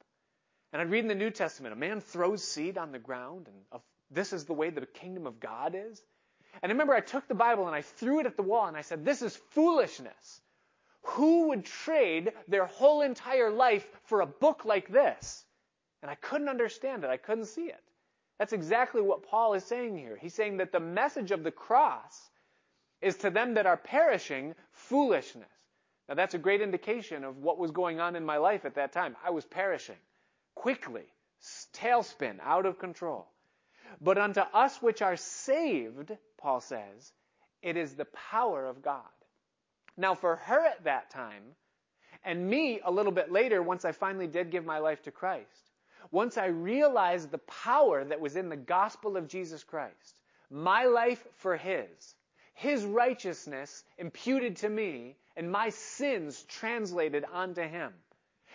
[0.73, 3.81] And I'd read in the New Testament, a man throws seed on the ground and
[4.12, 6.01] this is the way the kingdom of God is.
[6.62, 8.77] And I remember I took the Bible and I threw it at the wall and
[8.77, 10.41] I said, this is foolishness.
[11.03, 15.43] Who would trade their whole entire life for a book like this?
[16.01, 17.10] And I couldn't understand it.
[17.10, 17.81] I couldn't see it.
[18.37, 20.17] That's exactly what Paul is saying here.
[20.19, 22.29] He's saying that the message of the cross
[23.01, 25.47] is to them that are perishing foolishness.
[26.09, 28.91] Now that's a great indication of what was going on in my life at that
[28.91, 29.15] time.
[29.25, 29.95] I was perishing
[30.53, 31.05] quickly,
[31.73, 33.27] tailspin, out of control.
[34.01, 37.13] But unto us which are saved, Paul says,
[37.61, 39.01] it is the power of God.
[39.97, 41.43] Now for her at that time,
[42.23, 45.71] and me a little bit later, once I finally did give my life to Christ,
[46.11, 51.25] once I realized the power that was in the gospel of Jesus Christ, my life
[51.37, 52.15] for His,
[52.55, 57.93] his righteousness imputed to me and my sins translated onto him.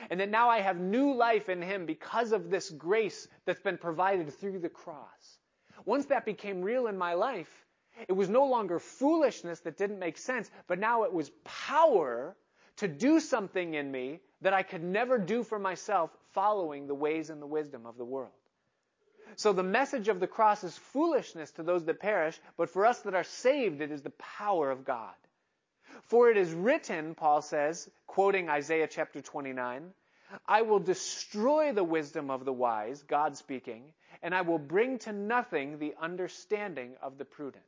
[0.08, 3.76] And that now I have new life in him because of this grace that's been
[3.76, 5.38] provided through the cross.
[5.84, 7.66] Once that became real in my life,
[8.08, 12.34] it was no longer foolishness that didn't make sense, but now it was power
[12.76, 17.30] to do something in me that I could never do for myself following the ways
[17.30, 18.32] and the wisdom of the world.
[19.36, 23.00] So the message of the cross is foolishness to those that perish, but for us
[23.00, 25.14] that are saved, it is the power of God.
[26.04, 29.92] For it is written, Paul says, quoting Isaiah chapter 29,
[30.46, 35.12] I will destroy the wisdom of the wise, God speaking, and I will bring to
[35.12, 37.64] nothing the understanding of the prudent.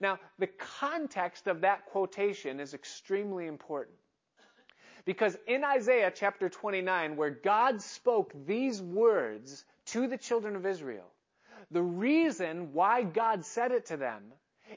[0.00, 3.96] Now, the context of that quotation is extremely important.
[5.10, 11.10] Because in Isaiah chapter 29, where God spoke these words to the children of Israel.
[11.72, 14.22] The reason why God said it to them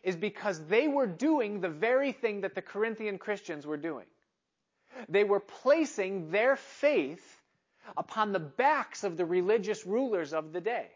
[0.01, 4.07] is because they were doing the very thing that the Corinthian Christians were doing.
[5.07, 7.43] They were placing their faith
[7.95, 10.87] upon the backs of the religious rulers of the day.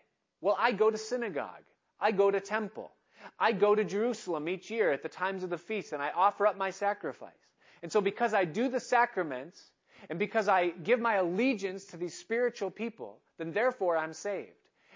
[0.42, 1.64] Well, I go to synagogue.
[2.00, 2.92] I go to temple.
[3.38, 6.48] I go to Jerusalem each year at the times of the feast and I offer
[6.48, 7.47] up my sacrifice.
[7.84, 9.62] And so because I do the sacraments
[10.10, 14.52] and because I give my allegiance to these spiritual people, then therefore I'm saved.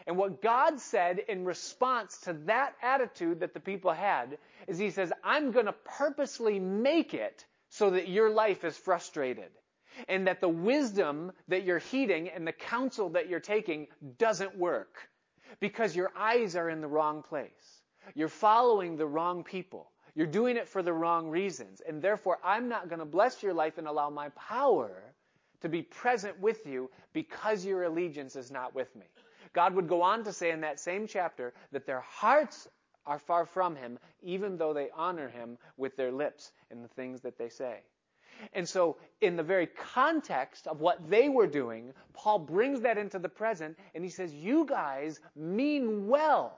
[0.07, 4.89] And what God said in response to that attitude that the people had is He
[4.89, 9.51] says, I'm going to purposely make it so that your life is frustrated.
[10.07, 15.09] And that the wisdom that you're heeding and the counsel that you're taking doesn't work.
[15.59, 17.81] Because your eyes are in the wrong place.
[18.15, 19.91] You're following the wrong people.
[20.15, 21.82] You're doing it for the wrong reasons.
[21.88, 24.91] And therefore, I'm not going to bless your life and allow my power
[25.62, 29.06] to be present with you because your allegiance is not with me.
[29.54, 32.67] God would go on to say in that same chapter that their hearts
[33.06, 37.21] are far from him, even though they honor him with their lips in the things
[37.21, 37.80] that they say.
[38.54, 43.19] And so, in the very context of what they were doing, Paul brings that into
[43.19, 46.58] the present and he says, You guys mean well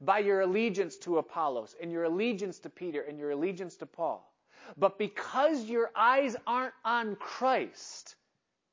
[0.00, 4.32] by your allegiance to Apollos and your allegiance to Peter and your allegiance to Paul.
[4.76, 8.16] But because your eyes aren't on Christ,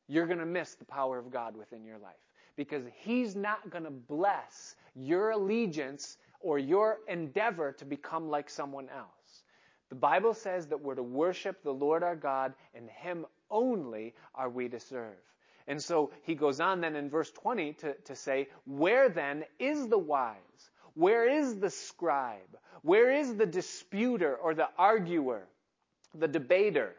[0.08, 2.16] you're going to miss the power of God within your life.
[2.56, 8.90] Because He's not going to bless your allegiance or your endeavor to become like someone
[8.90, 9.44] else.
[9.90, 14.50] The Bible says that we're to worship the Lord our God, and Him only are
[14.50, 15.16] we to serve.
[15.68, 19.88] And so he goes on then in verse 20 to, to say, Where then is
[19.88, 20.72] the wise?
[20.98, 22.58] Where is the scribe?
[22.82, 25.48] Where is the disputer or the arguer?
[26.20, 26.96] the debater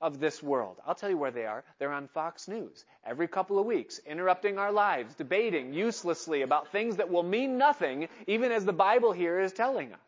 [0.00, 0.76] of this world.
[0.86, 1.64] I'll tell you where they are.
[1.78, 6.96] They're on Fox News every couple of weeks, interrupting our lives, debating uselessly about things
[6.96, 10.00] that will mean nothing, even as the Bible here is telling us.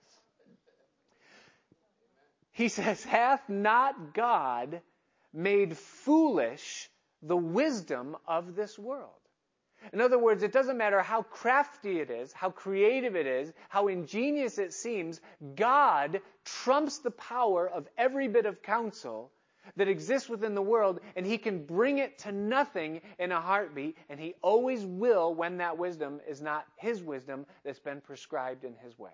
[2.52, 4.82] He says, Hath not God
[5.32, 6.90] made foolish
[7.22, 9.10] the wisdom of this world?
[9.92, 13.88] In other words, it doesn't matter how crafty it is, how creative it is, how
[13.88, 15.20] ingenious it seems,
[15.54, 19.32] God trumps the power of every bit of counsel
[19.76, 23.96] that exists within the world, and He can bring it to nothing in a heartbeat,
[24.08, 28.74] and He always will when that wisdom is not His wisdom that's been prescribed in
[28.82, 29.12] His way.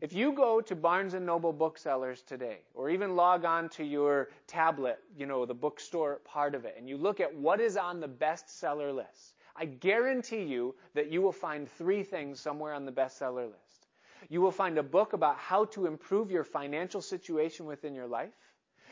[0.00, 4.28] If you go to Barnes and Noble booksellers today, or even log on to your
[4.46, 8.00] tablet, you know, the bookstore part of it, and you look at what is on
[8.00, 12.92] the bestseller list, I guarantee you that you will find three things somewhere on the
[12.92, 13.86] bestseller list.
[14.28, 18.34] You will find a book about how to improve your financial situation within your life.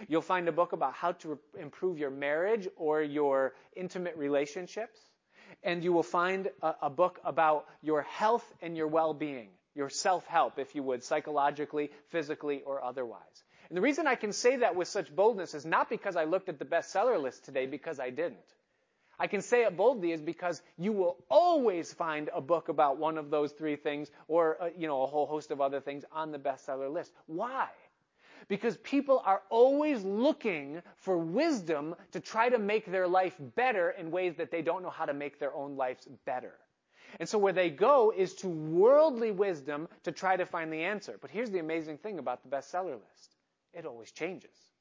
[0.08, 4.98] You'll find a book about how to improve your marriage or your intimate relationships.
[5.62, 10.26] And you will find a, a book about your health and your well-being your self
[10.26, 13.44] help, if you would, psychologically, physically, or otherwise.
[13.68, 16.48] And the reason I can say that with such boldness is not because I looked
[16.48, 18.38] at the bestseller list today, because I didn't.
[19.18, 23.18] I can say it boldly is because you will always find a book about one
[23.18, 26.32] of those three things or uh, you know a whole host of other things on
[26.32, 27.12] the bestseller list.
[27.26, 27.68] Why?
[28.48, 34.10] Because people are always looking for wisdom to try to make their life better in
[34.10, 36.54] ways that they don't know how to make their own lives better.
[37.20, 41.18] And so where they go is to worldly wisdom to try to find the answer.
[41.20, 43.36] But here's the amazing thing about the bestseller list.
[43.72, 44.71] It always changes.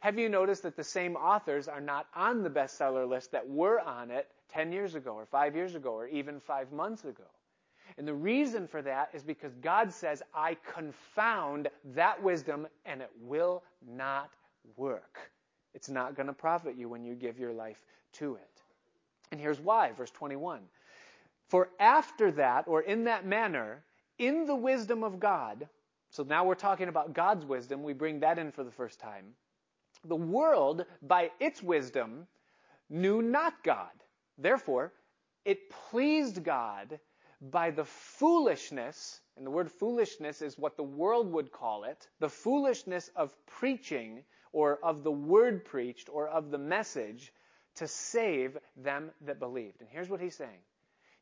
[0.00, 3.80] Have you noticed that the same authors are not on the bestseller list that were
[3.80, 7.24] on it 10 years ago or 5 years ago or even 5 months ago?
[7.98, 13.10] And the reason for that is because God says, I confound that wisdom and it
[13.20, 14.30] will not
[14.76, 15.18] work.
[15.74, 17.84] It's not going to profit you when you give your life
[18.14, 18.62] to it.
[19.32, 20.60] And here's why, verse 21.
[21.48, 23.82] For after that, or in that manner,
[24.18, 25.68] in the wisdom of God,
[26.10, 29.26] so now we're talking about God's wisdom, we bring that in for the first time.
[30.04, 32.26] The world, by its wisdom,
[32.88, 33.92] knew not God.
[34.38, 34.92] Therefore,
[35.44, 36.98] it pleased God
[37.40, 42.28] by the foolishness, and the word foolishness is what the world would call it, the
[42.28, 47.32] foolishness of preaching, or of the word preached, or of the message,
[47.76, 49.80] to save them that believed.
[49.80, 50.60] And here's what he's saying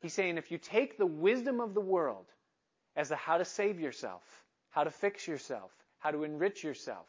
[0.01, 2.26] He's saying if you take the wisdom of the world
[2.97, 4.22] as to how to save yourself,
[4.70, 7.07] how to fix yourself, how to enrich yourself,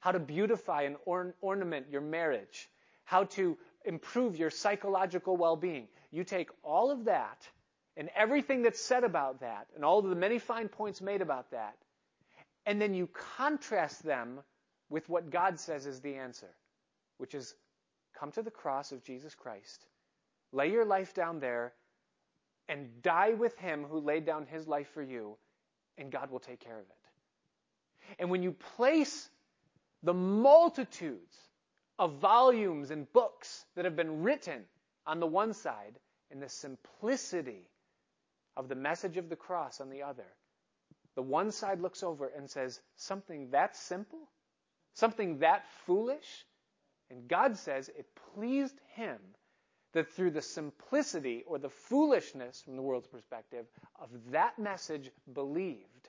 [0.00, 2.68] how to beautify and or- ornament your marriage,
[3.04, 7.48] how to improve your psychological well-being, you take all of that
[7.96, 11.50] and everything that's said about that and all of the many fine points made about
[11.50, 11.76] that,
[12.66, 14.40] and then you contrast them
[14.90, 16.54] with what God says is the answer,
[17.18, 17.54] which is
[18.18, 19.86] come to the cross of Jesus Christ,
[20.52, 21.72] lay your life down there,
[22.68, 25.36] and die with him who laid down his life for you,
[25.96, 28.16] and God will take care of it.
[28.18, 29.28] And when you place
[30.02, 31.36] the multitudes
[31.98, 34.64] of volumes and books that have been written
[35.06, 35.98] on the one side
[36.30, 37.68] and the simplicity
[38.56, 40.26] of the message of the cross on the other,
[41.14, 44.30] the one side looks over and says, Something that simple?
[44.94, 46.44] Something that foolish?
[47.10, 49.18] And God says it pleased him
[49.94, 53.66] that through the simplicity or the foolishness from the world's perspective
[54.00, 56.08] of that message believed,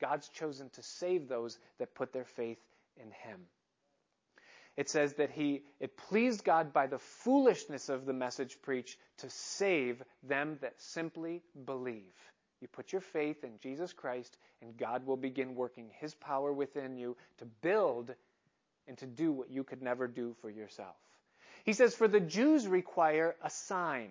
[0.00, 2.58] God's chosen to save those that put their faith
[2.96, 3.40] in him.
[4.76, 9.28] It says that he it pleased God by the foolishness of the message preached to
[9.28, 12.14] save them that simply believe.
[12.60, 16.96] You put your faith in Jesus Christ and God will begin working his power within
[16.96, 18.14] you to build
[18.86, 20.96] and to do what you could never do for yourself.
[21.64, 24.10] He says, For the Jews require a sign.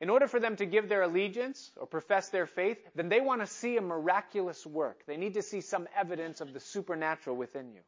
[0.00, 3.40] In order for them to give their allegiance or profess their faith, then they want
[3.40, 5.02] to see a miraculous work.
[5.06, 7.80] They need to see some evidence of the supernatural within you.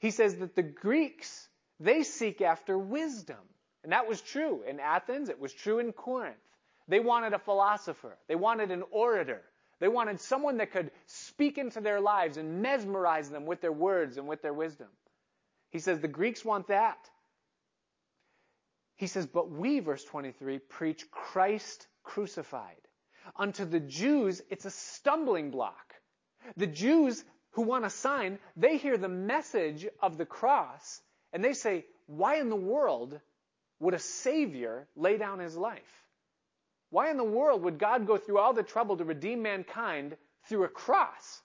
[0.00, 1.48] He says that the Greeks,
[1.80, 3.38] they seek after wisdom.
[3.82, 5.28] And that was true in Athens.
[5.28, 6.36] It was true in Corinth.
[6.88, 8.16] They wanted a philosopher.
[8.28, 9.42] They wanted an orator.
[9.78, 14.16] They wanted someone that could speak into their lives and mesmerize them with their words
[14.16, 14.88] and with their wisdom.
[15.70, 16.98] He says the Greeks want that.
[18.96, 22.80] He says, But we, verse 23, preach Christ crucified.
[23.34, 25.94] Unto the Jews, it's a stumbling block.
[26.56, 27.24] The Jews
[27.56, 31.00] who want a sign, they hear the message of the cross
[31.32, 33.18] and they say, Why in the world
[33.80, 36.04] would a Savior lay down his life?
[36.90, 40.64] Why in the world would God go through all the trouble to redeem mankind through
[40.64, 41.40] a cross?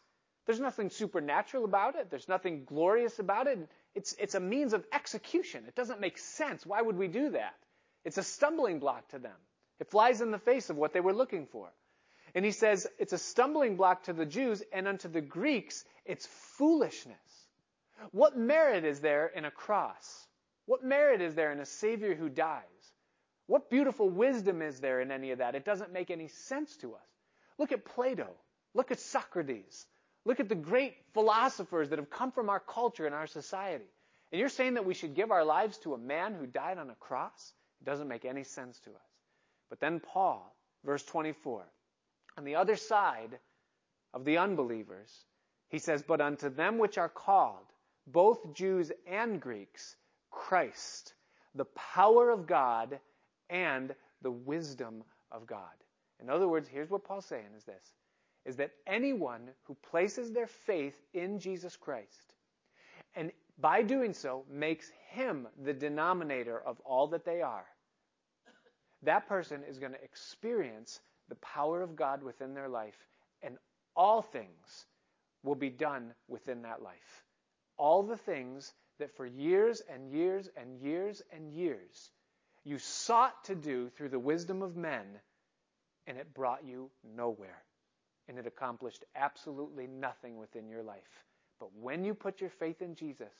[0.45, 2.09] There's nothing supernatural about it.
[2.09, 3.69] There's nothing glorious about it.
[3.95, 5.63] It's, it's a means of execution.
[5.65, 6.65] It doesn't make sense.
[6.65, 7.55] Why would we do that?
[8.03, 9.37] It's a stumbling block to them.
[9.79, 11.71] It flies in the face of what they were looking for.
[12.33, 16.25] And he says it's a stumbling block to the Jews, and unto the Greeks, it's
[16.57, 17.17] foolishness.
[18.11, 20.27] What merit is there in a cross?
[20.65, 22.63] What merit is there in a Savior who dies?
[23.47, 25.55] What beautiful wisdom is there in any of that?
[25.55, 27.07] It doesn't make any sense to us.
[27.57, 28.29] Look at Plato.
[28.73, 29.85] Look at Socrates.
[30.23, 33.89] Look at the great philosophers that have come from our culture and our society.
[34.31, 36.89] And you're saying that we should give our lives to a man who died on
[36.89, 37.53] a cross?
[37.81, 39.11] It doesn't make any sense to us.
[39.69, 40.55] But then Paul,
[40.85, 41.65] verse 24,
[42.37, 43.39] on the other side
[44.13, 45.25] of the unbelievers,
[45.69, 47.65] he says, But unto them which are called,
[48.07, 49.95] both Jews and Greeks,
[50.29, 51.13] Christ,
[51.55, 52.99] the power of God
[53.49, 55.71] and the wisdom of God.
[56.19, 57.93] In other words, here's what Paul's saying is this
[58.43, 62.33] is that anyone who places their faith in Jesus Christ
[63.15, 67.65] and by doing so makes him the denominator of all that they are,
[69.03, 70.99] that person is going to experience
[71.31, 73.07] the power of God within their life,
[73.41, 73.55] and
[73.95, 74.85] all things
[75.43, 77.23] will be done within that life.
[77.77, 82.11] All the things that for years and years and years and years
[82.65, 85.05] you sought to do through the wisdom of men,
[86.05, 87.63] and it brought you nowhere.
[88.27, 91.23] And it accomplished absolutely nothing within your life.
[91.61, 93.33] But when you put your faith in Jesus,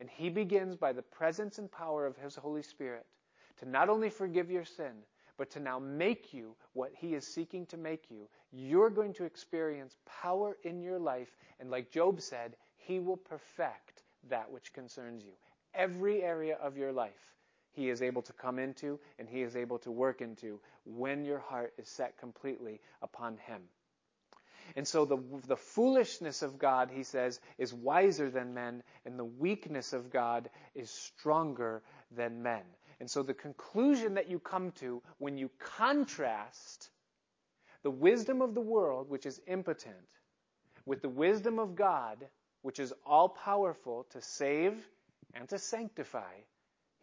[0.00, 3.06] and He begins by the presence and power of His Holy Spirit
[3.60, 4.92] to not only forgive your sin,
[5.38, 9.24] but to now make you what He is seeking to make you, you're going to
[9.24, 11.36] experience power in your life.
[11.60, 15.32] And like Job said, He will perfect that which concerns you.
[15.74, 17.34] Every area of your life,
[17.72, 21.40] He is able to come into and He is able to work into when your
[21.40, 23.62] heart is set completely upon Him.
[24.74, 29.24] And so the, the foolishness of God, he says, is wiser than men, and the
[29.24, 32.62] weakness of God is stronger than men.
[33.00, 36.90] And so the conclusion that you come to when you contrast
[37.82, 39.96] the wisdom of the world, which is impotent,
[40.86, 42.26] with the wisdom of God,
[42.62, 44.74] which is all powerful to save
[45.34, 46.34] and to sanctify,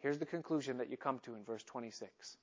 [0.00, 2.36] here's the conclusion that you come to in verse 26.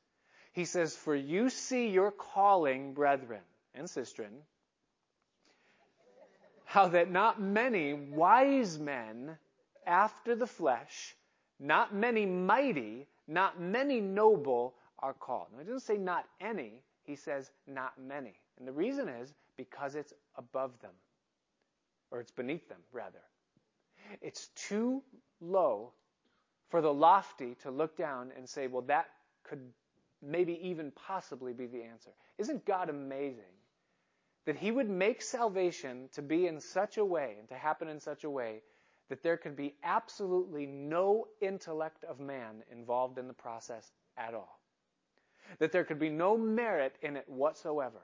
[0.53, 3.41] He says, For you see your calling, brethren
[3.75, 4.31] and sistren,
[6.65, 9.37] how that not many wise men
[9.85, 11.15] after the flesh,
[11.59, 15.47] not many mighty, not many noble are called.
[15.51, 18.33] Now, he doesn't say not any, he says not many.
[18.57, 20.93] And the reason is because it's above them,
[22.11, 23.21] or it's beneath them, rather.
[24.21, 25.03] It's too
[25.39, 25.93] low
[26.69, 29.07] for the lofty to look down and say, well, that
[29.43, 29.61] could
[30.21, 32.11] maybe even possibly be the answer.
[32.37, 33.43] Isn't God amazing?
[34.45, 37.99] that he would make salvation to be in such a way and to happen in
[37.99, 38.61] such a way
[39.11, 44.61] that there could be absolutely no intellect of man involved in the process at all.
[45.59, 47.99] That there could be no merit in it whatsoever.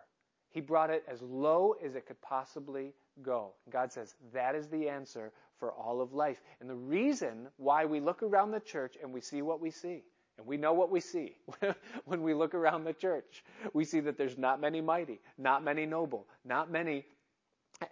[0.50, 3.54] He brought it as low as it could possibly go.
[3.70, 6.42] God says that is the answer for all of life.
[6.60, 10.04] And the reason why we look around the church and we see what we see
[10.38, 11.38] and we know what we see
[12.04, 13.46] when we look around the church.
[13.72, 17.06] We see that there's not many mighty, not many noble, not many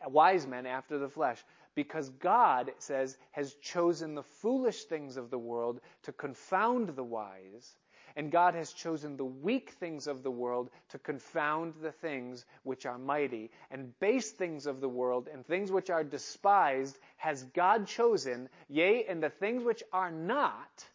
[0.08, 1.44] wise men after the flesh.
[1.76, 7.04] Because God, it says, has chosen the foolish things of the world to confound the
[7.04, 7.76] wise.
[8.16, 12.86] And God has chosen the weak things of the world to confound the things which
[12.86, 13.52] are mighty.
[13.72, 19.06] And base things of the world and things which are despised has God chosen, yea,
[19.06, 20.86] and the things which are not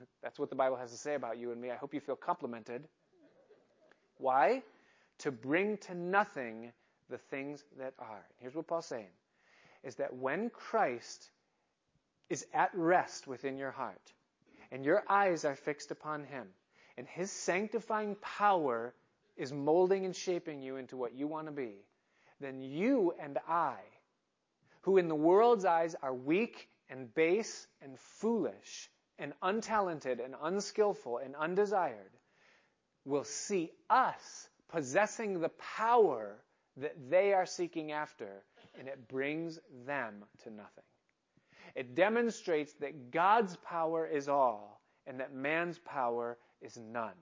[0.22, 1.70] that's what the Bible has to say about you and me.
[1.70, 2.86] I hope you feel complimented.
[4.18, 4.62] Why?
[5.18, 6.72] To bring to nothing
[7.10, 8.26] the things that are.
[8.38, 9.10] Here's what Paul's saying
[9.82, 11.30] is that when Christ
[12.28, 14.12] is at rest within your heart
[14.70, 16.46] and your eyes are fixed upon him
[16.96, 18.94] and his sanctifying power
[19.36, 21.74] is molding and shaping you into what you want to be,
[22.40, 23.76] then you and I,
[24.82, 31.18] who in the world's eyes are weak and base and foolish, and untalented and unskillful
[31.18, 32.10] and undesired
[33.04, 36.36] will see us possessing the power
[36.80, 38.42] that they are seeking after,
[38.78, 40.84] and it brings them to nothing.
[41.74, 47.14] It demonstrates that God's power is all and that man's power is none.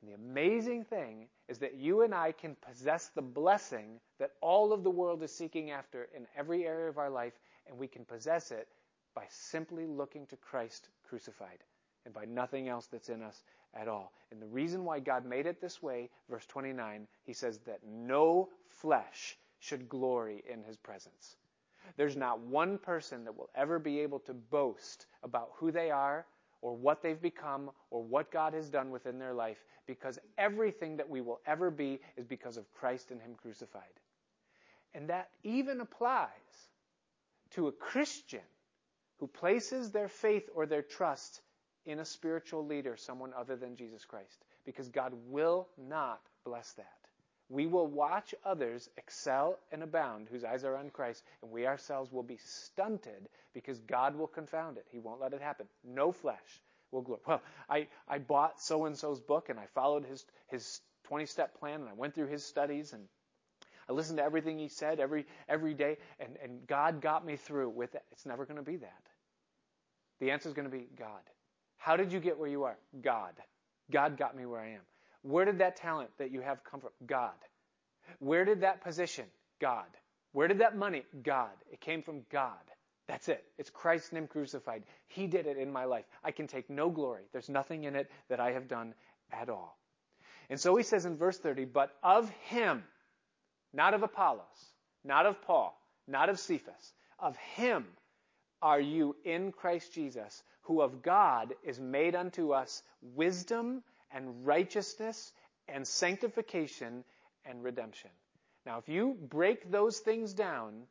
[0.00, 4.72] And the amazing thing is that you and I can possess the blessing that all
[4.72, 7.32] of the world is seeking after in every area of our life,
[7.66, 8.68] and we can possess it
[9.14, 11.58] by simply looking to Christ crucified
[12.04, 13.42] and by nothing else that's in us
[13.74, 14.12] at all.
[14.30, 18.48] And the reason why God made it this way, verse 29, he says that no
[18.80, 21.36] flesh should glory in his presence.
[21.96, 26.26] There's not one person that will ever be able to boast about who they are
[26.60, 31.08] or what they've become or what God has done within their life because everything that
[31.08, 33.82] we will ever be is because of Christ and Him crucified.
[34.94, 36.28] And that even applies
[37.52, 38.42] to a Christian
[39.18, 41.40] who places their faith or their trust
[41.86, 47.07] in a spiritual leader, someone other than Jesus Christ, because God will not bless that.
[47.50, 52.12] We will watch others excel and abound whose eyes are on Christ, and we ourselves
[52.12, 54.86] will be stunted because God will confound it.
[54.90, 55.66] He won't let it happen.
[55.82, 57.20] No flesh will glory.
[57.26, 61.58] Well, I, I bought so and so's book and I followed his, his 20 step
[61.58, 63.04] plan and I went through his studies and
[63.88, 67.70] I listened to everything he said every, every day, and, and God got me through
[67.70, 68.02] with it.
[68.12, 69.02] It's never going to be that.
[70.20, 71.22] The answer is going to be God.
[71.78, 72.76] How did you get where you are?
[73.00, 73.32] God.
[73.90, 74.82] God got me where I am.
[75.22, 76.90] Where did that talent that you have come from?
[77.06, 77.34] God.
[78.18, 79.26] Where did that position?
[79.60, 79.86] God.
[80.32, 81.04] Where did that money?
[81.22, 81.52] God.
[81.72, 82.52] It came from God.
[83.08, 83.44] That's it.
[83.56, 84.84] It's Christ's name crucified.
[85.06, 86.04] He did it in my life.
[86.22, 87.22] I can take no glory.
[87.32, 88.94] There's nothing in it that I have done
[89.32, 89.78] at all.
[90.50, 92.84] And so he says in verse 30, but of him,
[93.72, 94.72] not of Apollos,
[95.04, 97.86] not of Paul, not of Cephas, of him
[98.60, 103.82] are you in Christ Jesus, who of God is made unto us wisdom
[104.12, 105.32] and righteousness
[105.68, 107.04] and sanctification
[107.44, 108.10] and redemption.
[108.66, 110.82] Now, if you break those things down,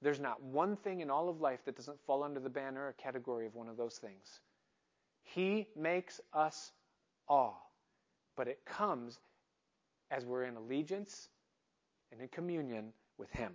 [0.00, 2.92] there's not one thing in all of life that doesn't fall under the banner or
[2.92, 4.40] category of one of those things.
[5.22, 6.72] He makes us
[7.28, 7.70] all.
[8.36, 9.18] But it comes
[10.10, 11.28] as we're in allegiance
[12.10, 13.52] and in communion with Him.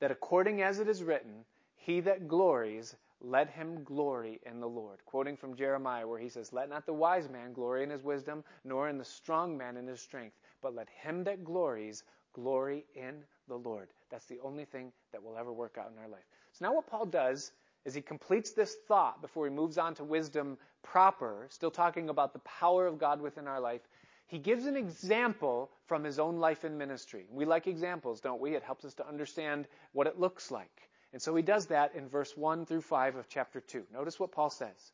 [0.00, 1.44] That according as it is written,
[1.86, 2.94] he that glories,
[3.26, 5.04] let him glory in the Lord.
[5.04, 8.44] Quoting from Jeremiah, where he says, Let not the wise man glory in his wisdom,
[8.64, 13.24] nor in the strong man in his strength, but let him that glories glory in
[13.48, 13.88] the Lord.
[14.10, 16.24] That's the only thing that will ever work out in our life.
[16.52, 17.50] So now what Paul does
[17.84, 22.32] is he completes this thought before he moves on to wisdom proper, still talking about
[22.32, 23.82] the power of God within our life.
[24.28, 27.26] He gives an example from his own life and ministry.
[27.30, 28.54] We like examples, don't we?
[28.54, 30.88] It helps us to understand what it looks like.
[31.16, 33.86] And so he does that in verse 1 through 5 of chapter 2.
[33.90, 34.92] Notice what Paul says.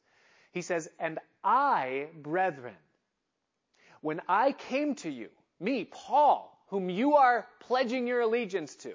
[0.53, 2.77] He says, And I, brethren,
[4.03, 8.95] when I came to you, me, Paul, whom you are pledging your allegiance to,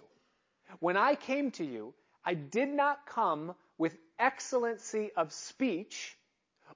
[0.79, 6.17] when I came to you, I did not come with excellency of speech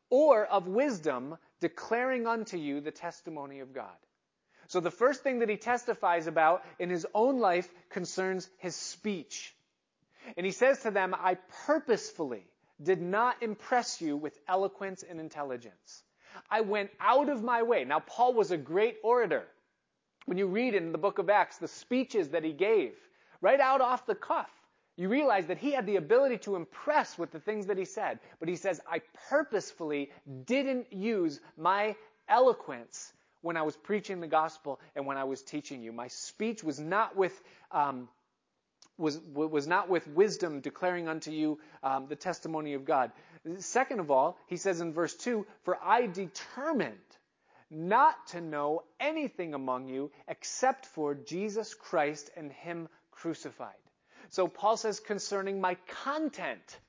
[0.09, 3.95] or of wisdom, declaring unto you the testimony of God.
[4.67, 9.55] So the first thing that he testifies about in his own life concerns his speech.
[10.37, 12.45] And he says to them, I purposefully
[12.81, 16.03] did not impress you with eloquence and intelligence.
[16.49, 17.83] I went out of my way.
[17.83, 19.47] Now, Paul was a great orator.
[20.25, 22.93] When you read in the book of Acts the speeches that he gave,
[23.41, 24.49] right out off the cuff,
[24.97, 28.19] you realize that he had the ability to impress with the things that he said.
[28.39, 30.11] But he says, I purposefully
[30.45, 31.95] didn't use my
[32.29, 35.91] eloquence when I was preaching the gospel and when I was teaching you.
[35.91, 37.41] My speech was not with
[37.71, 38.07] um,
[39.01, 43.11] was, was not with wisdom declaring unto you um, the testimony of God.
[43.57, 46.97] Second of all, he says in verse 2 For I determined
[47.71, 53.75] not to know anything among you except for Jesus Christ and Him crucified.
[54.29, 56.79] So Paul says concerning my content,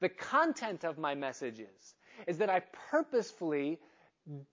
[0.00, 1.94] the content of my messages
[2.26, 3.78] is that I purposefully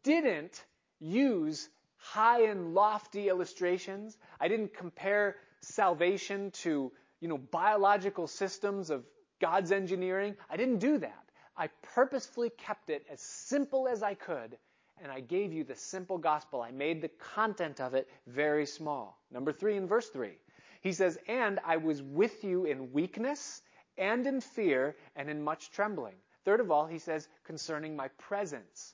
[0.03, 0.63] didn't
[0.99, 4.18] use high and lofty illustrations.
[4.39, 9.03] I didn't compare salvation to you know, biological systems of
[9.39, 10.36] God's engineering.
[10.49, 11.26] I didn't do that.
[11.57, 14.57] I purposefully kept it as simple as I could,
[15.01, 16.61] and I gave you the simple gospel.
[16.61, 19.22] I made the content of it very small.
[19.32, 20.38] Number three in verse three,
[20.82, 23.61] he says, And I was with you in weakness
[23.97, 26.16] and in fear and in much trembling.
[26.43, 28.93] Third of all, he says, concerning my presence.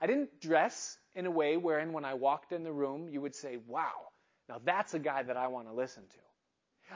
[0.00, 3.34] I didn't dress in a way wherein when I walked in the room, you would
[3.34, 4.10] say, Wow,
[4.48, 6.29] now that's a guy that I want to listen to.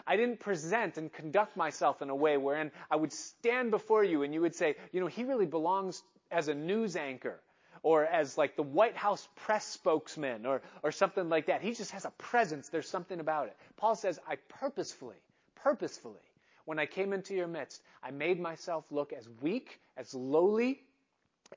[0.07, 4.22] I didn't present and conduct myself in a way wherein I would stand before you
[4.22, 7.40] and you would say, you know, he really belongs as a news anchor
[7.82, 11.62] or as like the White House press spokesman or, or something like that.
[11.62, 12.68] He just has a presence.
[12.68, 13.57] There's something about it.
[13.76, 15.16] Paul says, I purposefully,
[15.57, 16.20] purposefully,
[16.64, 20.80] when I came into your midst, I made myself look as weak, as lowly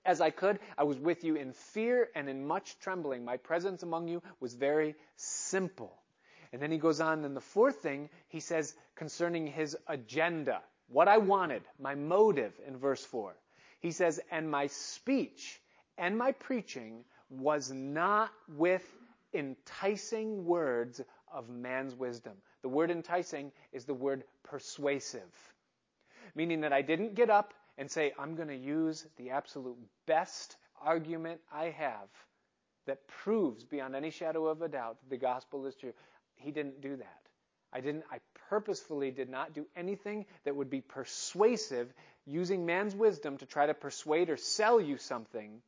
[0.06, 0.60] as I could.
[0.78, 3.24] I was with you in fear and in much trembling.
[3.24, 5.98] My presence among you was very simple.
[6.54, 11.08] And then he goes on, and the fourth thing he says concerning his agenda, what
[11.08, 13.36] I wanted, my motive in verse 4.
[13.80, 15.62] He says, and my speech
[15.98, 18.84] and my preaching was not with
[19.34, 22.34] enticing words of man's wisdom.
[22.62, 25.54] The word enticing is the word persuasive,
[26.36, 30.56] meaning that I didn't get up and say, I'm going to use the absolute best
[30.82, 32.08] argument I have
[32.86, 35.94] that proves beyond any shadow of a doubt that the gospel is true.
[36.38, 37.22] He didn't do that.
[37.74, 38.20] I didn't, I
[38.50, 41.94] purposefully did not do anything that would be persuasive
[42.26, 45.62] using man's wisdom to try to persuade or sell you something,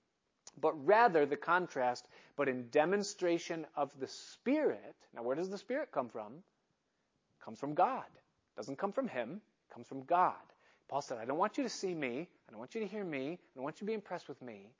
[0.59, 4.95] but rather the contrast, but in demonstration of the Spirit.
[5.13, 6.34] Now, where does the Spirit come from?
[6.34, 8.05] It comes from God.
[8.07, 9.41] It doesn't come from Him.
[9.70, 10.36] It comes from God.
[10.88, 12.28] Paul said, I don't want you to see me.
[12.47, 13.34] I don't want you to hear me.
[13.34, 14.72] I don't want you to be impressed with me.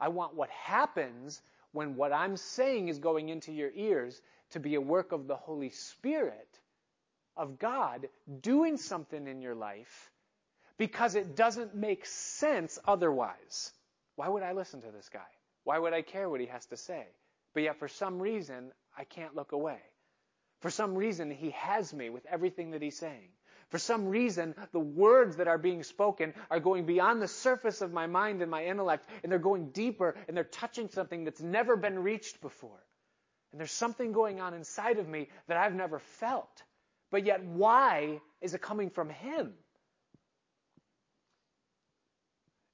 [0.00, 1.40] I want what happens
[1.72, 5.36] when what I'm saying is going into your ears to be a work of the
[5.36, 6.58] Holy Spirit
[7.36, 8.08] of God
[8.40, 10.10] doing something in your life
[10.78, 13.72] because it doesn't make sense otherwise.
[14.16, 15.20] Why would I listen to this guy?
[15.64, 17.06] Why would I care what he has to say?
[17.54, 19.80] But yet, for some reason, I can't look away.
[20.60, 23.28] For some reason, he has me with everything that he's saying.
[23.70, 27.92] For some reason, the words that are being spoken are going beyond the surface of
[27.92, 31.76] my mind and my intellect, and they're going deeper, and they're touching something that's never
[31.76, 32.84] been reached before.
[33.52, 36.62] And there's something going on inside of me that I've never felt.
[37.10, 39.54] But yet, why is it coming from Him?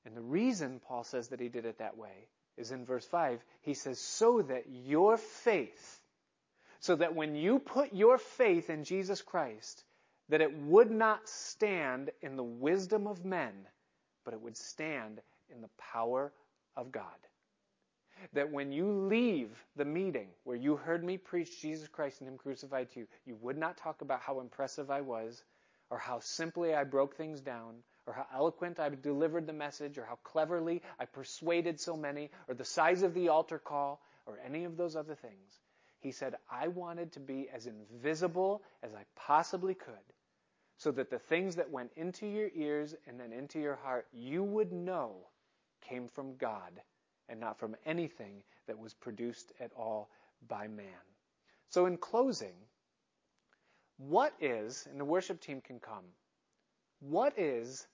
[0.07, 3.45] And the reason Paul says that he did it that way is in verse 5.
[3.63, 6.01] He says, so that your faith,
[6.79, 9.85] so that when you put your faith in Jesus Christ,
[10.29, 13.53] that it would not stand in the wisdom of men,
[14.25, 15.21] but it would stand
[15.55, 16.33] in the power
[16.77, 17.05] of God.
[18.33, 22.39] That when you leave the meeting where you heard me preach Jesus Christ and Him
[22.39, 25.45] crucified to you, you would not talk about how impressive I was,
[25.91, 30.05] or how simply I broke things down, or how eloquent I delivered the message, or
[30.05, 34.65] how cleverly I persuaded so many, or the size of the altar call, or any
[34.65, 35.61] of those other things.
[36.01, 39.95] He said, I wanted to be as invisible as I possibly could
[40.79, 44.43] so that the things that went into your ears and then into your heart, you
[44.45, 45.13] would know
[45.81, 46.73] came from God
[47.29, 50.11] and not from anything that was produced at all
[50.49, 50.87] by man.
[51.69, 52.55] So, in closing,
[53.97, 56.05] what is, and the worship team can come,
[57.01, 57.87] what is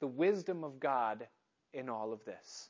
[0.00, 1.26] the wisdom of God
[1.72, 2.68] in all of this?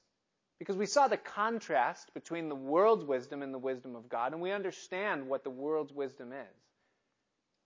[0.58, 4.42] Because we saw the contrast between the world's wisdom and the wisdom of God, and
[4.42, 6.69] we understand what the world's wisdom is.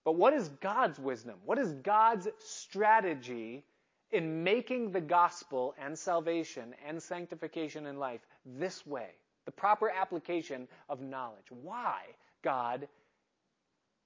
[0.05, 1.35] But what is God's wisdom?
[1.43, 3.65] What is God's strategy
[4.11, 9.09] in making the gospel and salvation and sanctification in life this way?
[9.45, 11.47] The proper application of knowledge.
[11.49, 12.01] Why,
[12.43, 12.87] God,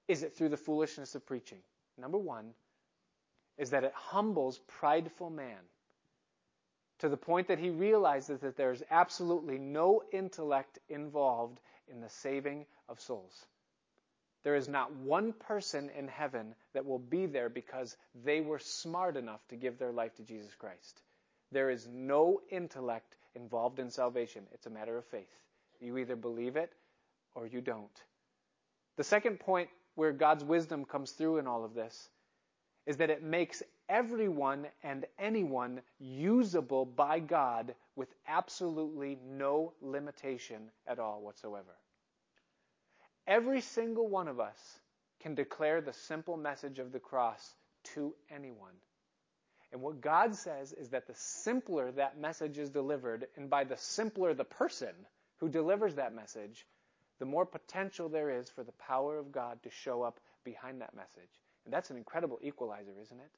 [0.08, 1.60] is it through the foolishness of preaching?
[1.97, 2.52] Number one
[3.58, 5.60] is that it humbles prideful man
[7.00, 11.60] to the point that he realizes that there's absolutely no intellect involved
[11.91, 13.45] in the saving of souls.
[14.43, 19.17] There is not one person in heaven that will be there because they were smart
[19.17, 21.01] enough to give their life to Jesus Christ.
[21.51, 24.45] There is no intellect involved in salvation.
[24.53, 25.33] It's a matter of faith.
[25.79, 26.71] You either believe it
[27.35, 28.03] or you don't.
[28.97, 32.09] The second point where God's wisdom comes through in all of this
[32.85, 40.99] is that it makes everyone and anyone usable by God with absolutely no limitation at
[40.99, 41.75] all whatsoever.
[43.30, 44.57] Every single one of us
[45.21, 47.53] can declare the simple message of the cross
[47.93, 48.73] to anyone.
[49.71, 53.77] And what God says is that the simpler that message is delivered, and by the
[53.77, 54.95] simpler the person
[55.38, 56.65] who delivers that message,
[57.19, 60.95] the more potential there is for the power of God to show up behind that
[60.95, 61.30] message.
[61.65, 63.32] And that's an incredible equalizer, isn't it?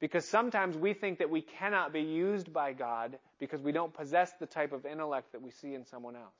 [0.00, 4.32] Because sometimes we think that we cannot be used by God because we don't possess
[4.40, 6.34] the type of intellect that we see in someone else.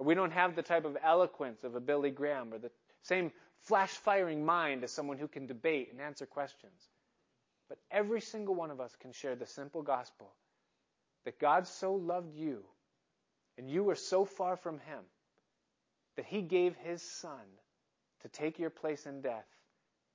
[0.00, 2.70] Or we don't have the type of eloquence of a Billy Graham or the
[3.02, 3.30] same
[3.60, 6.88] flash firing mind as someone who can debate and answer questions.
[7.68, 10.32] But every single one of us can share the simple gospel
[11.26, 12.64] that God so loved you
[13.58, 15.04] and you were so far from Him
[16.16, 17.44] that He gave His Son
[18.22, 19.46] to take your place in death.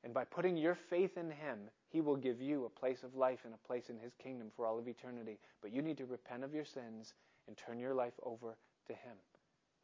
[0.04, 1.60] And by putting your faith in Him,
[1.90, 4.66] He will give you a place of life and a place in His kingdom for
[4.66, 5.38] all of eternity.
[5.62, 7.14] But you need to repent of your sins
[7.48, 8.58] and turn your life over
[8.88, 9.16] to Him.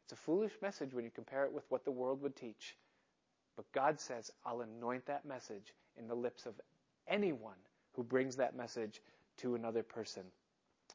[0.04, 2.76] It's a foolish message when you compare it with what the world would teach.
[3.56, 6.54] But God says, I'll anoint that message in the lips of
[7.06, 7.58] anyone
[7.94, 9.00] who brings that message
[9.38, 10.22] to another person.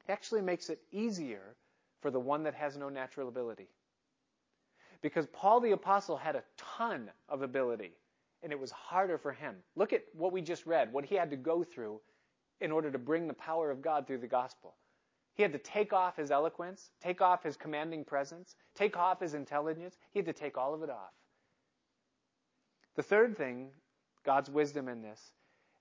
[0.08, 1.56] It actually makes it easier
[2.02, 3.68] for the one that has no natural ability.
[5.02, 7.92] Because Paul the Apostle had a ton of ability,
[8.42, 9.56] and it was harder for him.
[9.76, 12.02] Look at what we just read, what he had to go through
[12.60, 14.76] in order to bring the power of God through the gospel.
[15.38, 19.36] He had to take off his eloquence, take off his commanding presence, take off his
[19.36, 19.96] intelligence.
[20.12, 21.14] He had to take all of it off.
[22.96, 23.70] The third thing,
[24.26, 25.22] God's wisdom in this,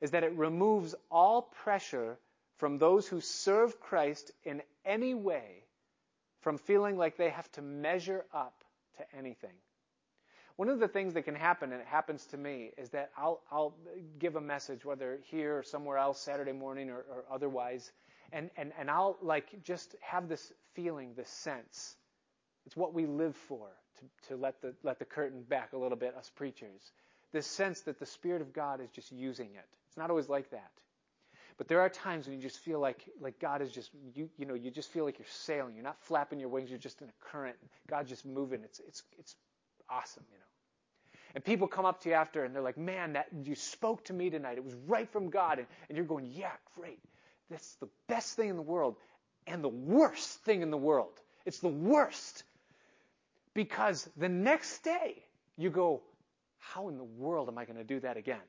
[0.03, 2.19] is that it removes all pressure
[2.59, 5.65] from those who serve Christ in any way
[6.43, 8.63] from feeling like they have to measure up
[8.99, 9.55] to anything.
[10.57, 13.43] One of the things that can happen, and it happens to me, is that I'll,
[13.51, 13.75] I'll
[14.19, 17.91] give a message, whether here or somewhere else, Saturday morning or, or otherwise,
[18.33, 21.95] and, and, and I'll like just have this feeling, this sense.
[22.67, 23.69] It's what we live for,
[23.99, 26.93] to, to let, the, let the curtain back a little bit, us preachers.
[27.33, 29.67] This sense that the Spirit of God is just using it.
[29.89, 30.71] It's not always like that.
[31.59, 34.45] But there are times when you just feel like, like God is just, you, you
[34.45, 35.75] know, you just feel like you're sailing.
[35.75, 36.69] You're not flapping your wings.
[36.69, 37.57] You're just in a current.
[37.89, 38.61] God's just moving.
[38.63, 39.35] It's, it's, it's
[39.89, 40.45] awesome, you know.
[41.35, 44.13] And people come up to you after and they're like, man, that, you spoke to
[44.13, 44.59] me tonight.
[44.59, 45.59] It was right from God.
[45.59, 46.99] And, and you're going, yeah, great.
[47.51, 48.97] That's the best thing in the world
[49.47, 51.13] and the worst thing in the world.
[51.45, 52.45] It's the worst.
[53.55, 55.23] Because the next day
[55.57, 56.03] you go,
[56.59, 58.41] how in the world am I going to do that again?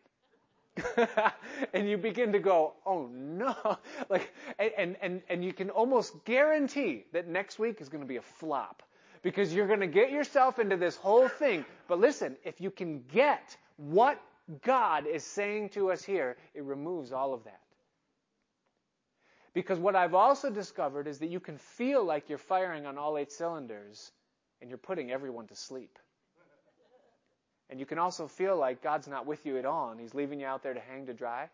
[1.73, 3.55] and you begin to go, oh no,
[4.09, 8.17] like, and, and, and you can almost guarantee that next week is going to be
[8.17, 8.83] a flop
[9.23, 11.65] because you're going to get yourself into this whole thing.
[11.87, 14.21] But listen, if you can get what
[14.63, 17.59] God is saying to us here, it removes all of that.
[19.57, 23.17] Because what I've also discovered is that you can feel like you're firing on all
[23.17, 24.11] eight cylinders
[24.61, 25.97] and you're putting everyone to sleep.
[27.67, 30.39] And you can also feel like God's not with you at all and He's leaving
[30.39, 31.49] you out there to hang to dry.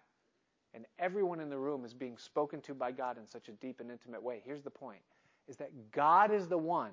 [0.74, 3.80] And everyone in the room is being spoken to by God in such a deep
[3.80, 4.42] and intimate way.
[4.44, 5.00] Here's the point
[5.48, 6.92] is that God is the one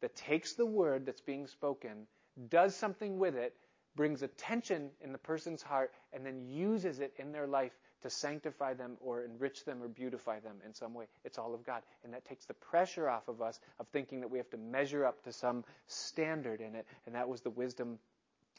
[0.00, 2.06] that takes the word that's being spoken,
[2.48, 3.52] does something with it,
[3.96, 7.72] brings attention in the person's heart, and then uses it in their life
[8.02, 11.06] to sanctify them or enrich them or beautify them in some way.
[11.24, 11.82] It's all of God.
[12.04, 15.04] And that takes the pressure off of us of thinking that we have to measure
[15.04, 16.86] up to some standard in it.
[17.06, 17.98] And that was the wisdom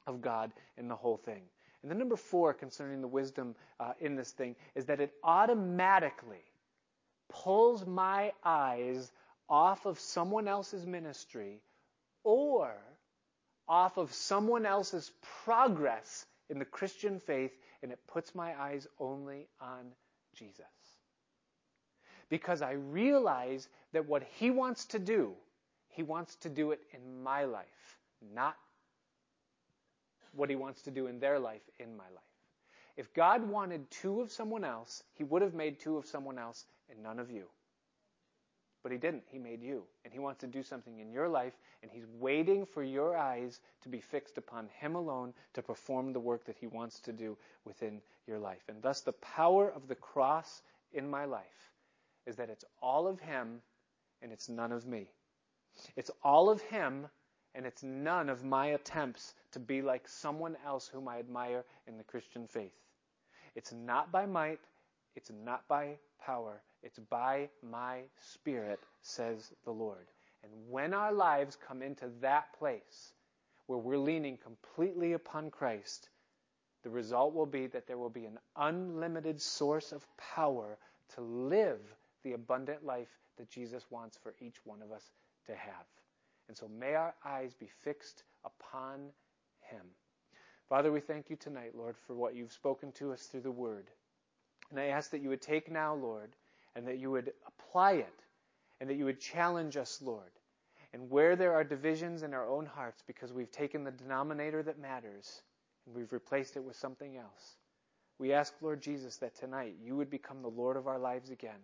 [0.08, 1.44] of God in the whole thing.
[1.82, 6.44] And then number four, concerning the wisdom uh, in this thing, is that it automatically
[7.30, 9.10] pulls my eyes
[9.48, 11.62] off of someone else's ministry
[12.24, 12.76] or
[13.68, 15.12] off of someone else's
[15.46, 19.92] progress in the Christian faith, and it puts my eyes only on
[20.36, 20.66] Jesus.
[22.30, 25.34] Because I realize that what He wants to do,
[25.90, 27.98] He wants to do it in my life,
[28.34, 28.56] not
[30.34, 32.24] what he wants to do in their life in my life.
[32.98, 36.66] If God wanted two of someone else, he would have made two of someone else
[36.90, 37.46] and none of you.
[38.82, 39.24] But he didn't.
[39.28, 39.84] He made you.
[40.04, 43.60] And he wants to do something in your life, and he's waiting for your eyes
[43.82, 47.38] to be fixed upon him alone to perform the work that he wants to do
[47.66, 48.64] within your life.
[48.70, 50.62] And thus, the power of the cross
[50.94, 51.44] in my life
[52.26, 53.62] is that it's all of him
[54.22, 55.08] and it's none of me.
[55.96, 57.08] It's all of him
[57.56, 61.98] and it's none of my attempts to be like someone else whom I admire in
[61.98, 62.76] the Christian faith.
[63.56, 64.60] It's not by might,
[65.16, 70.08] it's not by power, it's by my Spirit, says the Lord.
[70.44, 73.14] And when our lives come into that place
[73.68, 76.10] where we're leaning completely upon Christ,
[76.84, 80.78] the result will be that there will be an unlimited source of power
[81.16, 81.82] to live
[82.24, 85.12] the abundant life that Jesus wants for each one of us
[85.46, 85.86] to have.
[86.48, 89.10] And so may our eyes be fixed upon
[89.60, 89.86] him.
[90.68, 93.90] Father, we thank you tonight, Lord, for what you've spoken to us through the word.
[94.72, 96.36] And I ask that you would take now, Lord,
[96.76, 98.24] and that you would apply it,
[98.80, 100.32] and that you would challenge us, Lord.
[100.94, 104.80] And where there are divisions in our own hearts because we've taken the denominator that
[104.80, 105.42] matters
[105.86, 107.58] and we've replaced it with something else,
[108.18, 111.60] we ask, Lord Jesus, that tonight you would become the Lord of our lives again,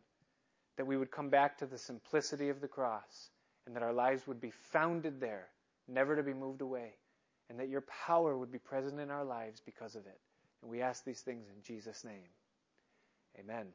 [0.78, 3.30] that we would come back to the simplicity of the cross,
[3.66, 5.48] and that our lives would be founded there,
[5.88, 6.94] never to be moved away,
[7.50, 10.20] and that your power would be present in our lives because of it.
[10.62, 12.30] And we ask these things in Jesus' name.
[13.40, 13.68] Amen.